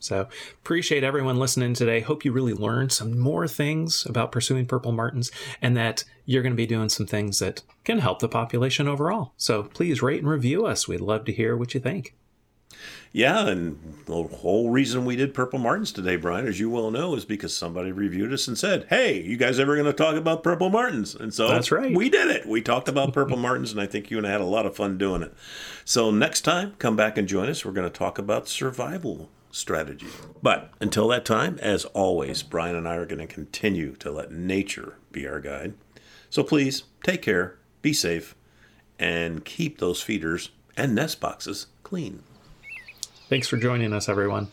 So, 0.00 0.28
appreciate 0.62 1.04
everyone 1.04 1.38
listening 1.38 1.74
today. 1.74 2.00
Hope 2.00 2.24
you 2.24 2.32
really 2.32 2.54
learned 2.54 2.90
some 2.90 3.18
more 3.18 3.46
things 3.46 4.06
about 4.06 4.32
pursuing 4.32 4.66
purple 4.66 4.92
martins 4.92 5.30
and 5.60 5.76
that 5.76 6.04
you're 6.24 6.42
going 6.42 6.52
to 6.52 6.56
be 6.56 6.66
doing 6.66 6.88
some 6.88 7.06
things 7.06 7.38
that 7.38 7.62
can 7.84 7.98
help 7.98 8.20
the 8.20 8.28
population 8.28 8.88
overall. 8.88 9.32
So, 9.36 9.64
please 9.64 10.02
rate 10.02 10.20
and 10.20 10.28
review 10.28 10.66
us. 10.66 10.88
We'd 10.88 11.00
love 11.00 11.24
to 11.26 11.32
hear 11.32 11.56
what 11.56 11.74
you 11.74 11.80
think. 11.80 12.14
Yeah, 13.12 13.48
and 13.48 14.04
the 14.06 14.22
whole 14.22 14.70
reason 14.70 15.04
we 15.04 15.16
did 15.16 15.34
Purple 15.34 15.58
Martins 15.58 15.90
today, 15.90 16.14
Brian, 16.14 16.46
as 16.46 16.60
you 16.60 16.70
well 16.70 16.92
know, 16.92 17.16
is 17.16 17.24
because 17.24 17.54
somebody 17.54 17.90
reviewed 17.90 18.32
us 18.32 18.46
and 18.46 18.56
said, 18.56 18.86
"Hey, 18.88 19.20
you 19.20 19.36
guys 19.36 19.58
ever 19.58 19.74
going 19.74 19.86
to 19.86 19.92
talk 19.92 20.14
about 20.14 20.44
Purple 20.44 20.70
Martins?" 20.70 21.16
And 21.16 21.34
so 21.34 21.48
that's 21.48 21.72
right. 21.72 21.94
We 21.94 22.08
did 22.08 22.28
it. 22.28 22.46
We 22.46 22.62
talked 22.62 22.88
about 22.88 23.12
Purple 23.14 23.36
Martins, 23.36 23.72
and 23.72 23.80
I 23.80 23.86
think 23.86 24.10
you 24.10 24.18
and 24.18 24.26
I 24.26 24.30
had 24.30 24.40
a 24.40 24.44
lot 24.44 24.64
of 24.64 24.76
fun 24.76 24.96
doing 24.96 25.22
it. 25.22 25.34
So 25.84 26.12
next 26.12 26.42
time, 26.42 26.74
come 26.78 26.94
back 26.94 27.18
and 27.18 27.26
join 27.26 27.48
us. 27.48 27.64
We're 27.64 27.72
going 27.72 27.90
to 27.90 27.98
talk 27.98 28.18
about 28.18 28.48
survival 28.48 29.28
strategy. 29.50 30.06
But 30.42 30.72
until 30.80 31.08
that 31.08 31.24
time, 31.24 31.58
as 31.60 31.84
always, 31.86 32.42
Brian 32.42 32.76
and 32.76 32.88
I 32.88 32.96
are 32.96 33.06
going 33.06 33.26
to 33.26 33.32
continue 33.32 33.94
to 33.96 34.10
let 34.10 34.32
nature 34.32 34.96
be 35.12 35.26
our 35.26 35.40
guide. 35.40 35.74
So 36.28 36.42
please 36.42 36.84
take 37.02 37.22
care, 37.22 37.58
be 37.82 37.92
safe, 37.92 38.34
and 38.98 39.44
keep 39.44 39.78
those 39.78 40.02
feeders 40.02 40.50
and 40.76 40.94
nest 40.94 41.20
boxes 41.20 41.66
clean. 41.82 42.22
Thanks 43.28 43.48
for 43.48 43.56
joining 43.56 43.92
us, 43.92 44.08
everyone. 44.08 44.48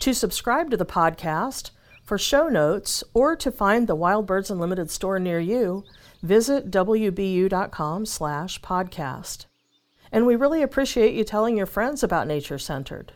To 0.00 0.12
subscribe 0.12 0.70
to 0.70 0.76
the 0.76 0.86
podcast, 0.86 1.70
for 2.02 2.18
show 2.18 2.48
notes, 2.48 3.04
or 3.14 3.36
to 3.36 3.52
find 3.52 3.86
the 3.86 3.94
Wild 3.94 4.26
Birds 4.26 4.50
Unlimited 4.50 4.90
store 4.90 5.18
near 5.18 5.38
you, 5.38 5.84
visit 6.22 6.70
wbu.com 6.70 8.06
slash 8.06 8.60
podcast. 8.60 9.46
And 10.10 10.26
we 10.26 10.36
really 10.36 10.62
appreciate 10.62 11.14
you 11.14 11.24
telling 11.24 11.56
your 11.56 11.66
friends 11.66 12.02
about 12.02 12.26
Nature 12.26 12.58
Centered. 12.58 13.12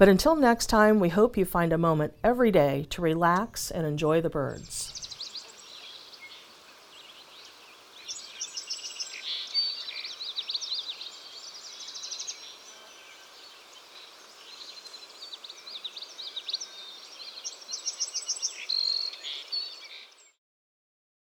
But 0.00 0.08
until 0.08 0.34
next 0.34 0.68
time, 0.68 0.98
we 0.98 1.10
hope 1.10 1.36
you 1.36 1.44
find 1.44 1.74
a 1.74 1.76
moment 1.76 2.14
every 2.24 2.50
day 2.50 2.86
to 2.88 3.02
relax 3.02 3.70
and 3.70 3.86
enjoy 3.86 4.22
the 4.22 4.30
birds. 4.30 4.99